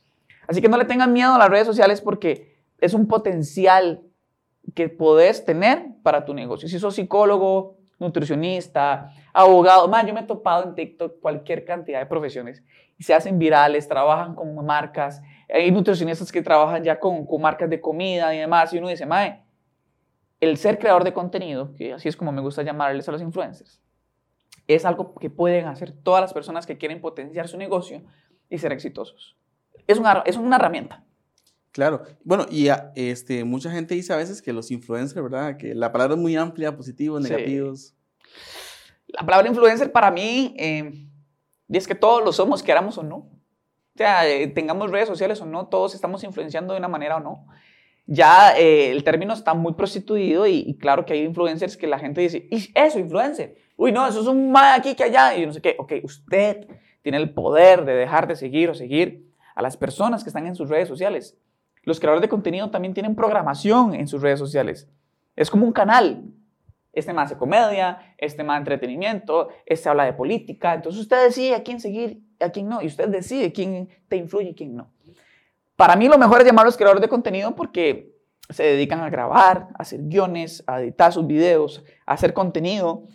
Así 0.47 0.61
que 0.61 0.69
no 0.69 0.77
le 0.77 0.85
tengan 0.85 1.13
miedo 1.13 1.35
a 1.35 1.39
las 1.39 1.49
redes 1.49 1.67
sociales 1.67 2.01
porque 2.01 2.63
es 2.79 2.95
un 2.95 3.07
potencial 3.07 4.03
que 4.75 4.89
podés 4.89 5.45
tener 5.45 5.87
para 6.03 6.25
tu 6.25 6.35
negocio. 6.35 6.69
Si 6.69 6.79
sos 6.79 6.95
psicólogo, 6.95 7.79
nutricionista, 7.99 9.11
abogado, 9.33 9.89
man, 9.89 10.07
yo 10.07 10.15
me 10.15 10.21
he 10.21 10.25
topado 10.25 10.65
en 10.65 10.75
TikTok 10.75 11.21
cualquier 11.21 11.65
cantidad 11.65 12.01
de 12.01 12.07
profesiones 12.07 12.63
y 12.99 13.05
se 13.05 13.15
hacen 13.15 13.39
virales, 13.39 13.89
trabajan 13.89 14.35
con 14.35 14.55
marcas, 14.65 15.23
hay 15.53 15.71
nutricionistas 15.71 16.31
que 16.31 16.43
trabajan 16.43 16.83
ya 16.83 16.99
con, 16.99 17.27
con 17.27 17.43
marcas 17.43 17.69
de 17.71 17.81
comida 17.81 18.35
y 18.35 18.39
demás, 18.39 18.73
y 18.73 18.79
uno 18.79 18.89
dice, 18.89 19.07
mae, 19.07 19.43
el 20.41 20.57
ser 20.57 20.79
creador 20.79 21.05
de 21.05 21.13
contenido, 21.13 21.75
que 21.75 21.93
así 21.93 22.09
es 22.09 22.17
como 22.17 22.33
me 22.33 22.41
gusta 22.41 22.63
llamarles 22.63 23.09
a 23.09 23.13
los 23.13 23.23
influencers, 23.23 23.81
es 24.67 24.85
algo 24.85 25.15
que 25.15 25.31
pueden 25.31 25.67
hacer 25.67 25.93
todas 25.93 26.21
las 26.21 26.33
personas 26.33 26.67
que 26.67 26.79
quieren 26.79 27.01
potenciar 27.01 27.49
su 27.49 27.59
negocio 27.59 28.03
y 28.49 28.59
ser 28.59 28.73
exitosos. 28.73 29.37
Es 29.87 29.99
una, 29.99 30.23
es 30.27 30.37
una 30.37 30.57
herramienta. 30.57 31.05
Claro, 31.73 32.03
bueno, 32.23 32.47
y 32.51 32.69
este, 32.95 33.43
mucha 33.45 33.71
gente 33.71 33.95
dice 33.95 34.13
a 34.13 34.17
veces 34.17 34.41
que 34.41 34.53
los 34.53 34.71
influencers, 34.71 35.21
¿verdad? 35.21 35.57
Que 35.57 35.75
la 35.75 35.91
palabra 35.91 36.15
es 36.15 36.21
muy 36.21 36.37
amplia, 36.37 36.77
positivos, 36.77 37.21
negativos. 37.21 37.95
La 39.09 39.27
palabra 39.27 39.49
influencer 39.49 39.91
para 39.91 40.11
mí 40.11 40.55
eh, 40.57 41.09
es 41.69 41.89
que 41.89 41.97
todos 41.97 42.25
lo 42.25 42.33
somos, 42.33 42.63
queramos 42.63 42.97
o 42.99 43.03
no. 43.03 43.17
O 43.17 43.97
sea, 43.97 44.29
eh, 44.29 44.47
tengamos 44.49 44.91
redes 44.91 45.09
sociales 45.09 45.41
o 45.41 45.47
no, 45.47 45.67
todos 45.67 45.95
estamos 45.95 46.23
influenciando 46.23 46.75
de 46.75 46.79
una 46.79 46.89
manera 46.89 47.17
o 47.17 47.21
no 47.21 47.47
ya 48.07 48.59
eh, 48.59 48.91
el 48.91 49.03
término 49.03 49.33
está 49.33 49.55
muy 49.55 49.75
prostituido 49.75 50.47
y, 50.47 50.77
claro 50.79 51.07
que 51.07 51.15
hay 51.15 51.23
influencers 51.23 51.77
que 51.77 51.87
la 51.87 51.99
gente 51.99 52.21
dice, 52.21 52.47
¿y 52.51 52.71
eso, 52.75 52.99
influencer? 52.99 53.57
Uy, 53.77 53.93
no, 53.93 54.07
eso 54.07 54.21
es 54.21 54.27
un 54.27 54.53
mal 54.53 54.79
aquí 54.79 54.95
que 54.95 55.05
allá. 55.05 55.37
Y 55.37 55.47
no 55.47 55.53
sé 55.53 55.61
qué. 55.61 55.75
Ok, 55.79 55.95
usted 56.03 56.67
tiene 57.03 57.19
el 57.19 57.31
poder 57.31 57.85
de 57.85 57.95
dejar 57.95 58.29
de 58.29 58.37
seguir 58.37 58.71
o 58.71 58.75
seguir 58.75 59.24
a 59.55 59.63
las 59.63 59.77
personas 59.77 60.23
que 60.23 60.31
están 60.31 60.47
en 60.47 60.55
sus 60.55 60.69
redes 60.69 60.89
sociales. 60.89 61.37
Los 61.83 62.01
creadores 62.01 62.23
de 62.23 62.29
contenido 62.29 62.71
también 62.71 62.95
tienen 62.95 63.15
programación 63.15 63.95
en 63.95 64.09
sus 64.09 64.23
redes 64.23 64.39
sociales. 64.39 64.89
Es 65.37 65.51
como 65.51 65.67
un 65.67 65.73
canal. 65.73 66.25
Este 66.93 67.13
más 67.13 67.31
de 67.31 67.37
comedia, 67.37 68.15
este 68.19 68.45
más 68.45 68.59
entretenimiento, 68.59 69.49
este 69.67 69.89
habla 69.89 70.05
de 70.05 70.13
política. 70.13 70.75
Entonces 70.75 71.01
usted 71.01 71.25
decide 71.25 71.57
a 71.57 71.65
quién 71.65 71.81
seguir 71.81 72.23
a 72.41 72.51
quién 72.51 72.69
no. 72.69 72.83
Y 72.83 72.87
usted 72.87 73.09
decide 73.09 73.53
quién 73.53 73.89
te 74.09 74.17
influye 74.17 74.51
y 74.51 74.55
quién 74.55 74.77
no. 74.77 74.91
Para 75.77 75.97
mí 75.97 76.09
lo 76.09 76.19
mejor 76.19 76.41
es 76.41 76.47
llamarlos 76.47 76.77
creadores 76.77 77.03
de 77.03 77.09
contenido 77.09 77.55
porque 77.55 78.15
se 78.51 78.63
dedican 78.63 79.01
a 79.01 79.11
grabar, 79.11 79.69
a 79.75 79.83
hacer 79.83 80.01
guiones, 80.03 80.63
a 80.67 80.81
editar 80.81 81.13
sus 81.13 81.27
videos, 81.27 81.85
a 82.07 82.13
hacer 82.13 82.33
contenido. 82.35 83.09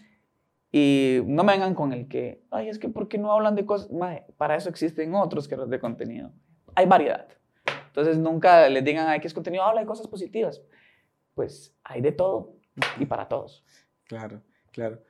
Y 0.71 1.21
no 1.25 1.43
me 1.43 1.53
vengan 1.53 1.73
con 1.73 1.93
el 1.93 2.07
que, 2.07 2.43
ay, 2.51 2.69
es 2.69 2.77
que 2.77 2.89
¿por 2.89 3.07
qué 3.07 3.17
no 3.17 3.31
hablan 3.31 3.55
de 3.55 3.65
cosas? 3.65 3.91
Mae, 3.91 4.25
para 4.37 4.55
eso 4.55 4.69
existen 4.69 5.15
otros 5.15 5.47
que 5.47 5.55
de 5.55 5.79
contenido. 5.79 6.31
Hay 6.75 6.85
variedad. 6.85 7.27
Entonces 7.87 8.17
nunca 8.17 8.69
les 8.69 8.83
digan, 8.83 9.07
ay, 9.07 9.19
que 9.19 9.27
es 9.27 9.33
contenido, 9.33 9.63
habla 9.63 9.81
de 9.81 9.87
cosas 9.87 10.07
positivas. 10.07 10.61
Pues 11.33 11.75
hay 11.83 12.01
de 12.01 12.11
todo 12.11 12.53
y 12.99 13.05
para 13.05 13.27
todos. 13.27 13.65
Claro, 14.05 14.41
claro. 14.71 15.01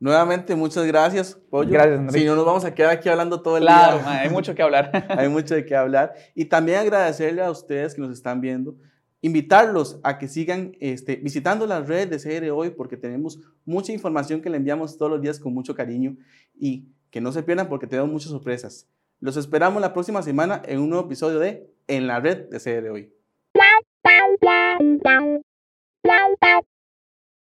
Nuevamente, 0.00 0.54
muchas 0.54 0.86
gracias, 0.86 1.34
Pollo. 1.50 1.70
Gracias, 1.72 1.98
Enrique. 1.98 2.20
Si 2.20 2.24
no, 2.24 2.36
nos 2.36 2.46
vamos 2.46 2.64
a 2.64 2.72
quedar 2.72 2.92
aquí 2.92 3.08
hablando 3.08 3.42
todo 3.42 3.56
el 3.56 3.64
Claro, 3.64 3.96
día. 3.96 4.06
mae, 4.06 4.18
hay 4.20 4.30
mucho 4.30 4.54
que 4.54 4.62
hablar. 4.62 4.92
hay 5.08 5.28
mucho 5.28 5.56
de 5.56 5.66
qué 5.66 5.74
hablar. 5.74 6.14
Y 6.36 6.44
también 6.44 6.78
agradecerle 6.78 7.42
a 7.42 7.50
ustedes 7.50 7.96
que 7.96 8.00
nos 8.00 8.12
están 8.12 8.40
viendo, 8.40 8.76
invitarlos 9.20 9.98
a 10.02 10.18
que 10.18 10.28
sigan 10.28 10.76
este, 10.80 11.16
visitando 11.16 11.66
las 11.66 11.88
redes 11.88 12.24
de 12.24 12.40
CR 12.40 12.50
Hoy, 12.50 12.70
porque 12.70 12.96
tenemos 12.96 13.38
mucha 13.64 13.92
información 13.92 14.40
que 14.40 14.50
le 14.50 14.58
enviamos 14.58 14.96
todos 14.96 15.10
los 15.10 15.20
días 15.20 15.40
con 15.40 15.52
mucho 15.52 15.74
cariño 15.74 16.16
y 16.54 16.86
que 17.10 17.20
no 17.20 17.32
se 17.32 17.42
pierdan 17.42 17.68
porque 17.68 17.86
tenemos 17.86 18.10
muchas 18.10 18.30
sorpresas. 18.30 18.88
Los 19.20 19.36
esperamos 19.36 19.82
la 19.82 19.92
próxima 19.92 20.22
semana 20.22 20.62
en 20.64 20.80
un 20.80 20.90
nuevo 20.90 21.06
episodio 21.06 21.38
de 21.38 21.68
En 21.88 22.06
la 22.06 22.20
red 22.20 22.48
de 22.48 22.60
CR 22.60 22.90
Hoy. 22.90 23.12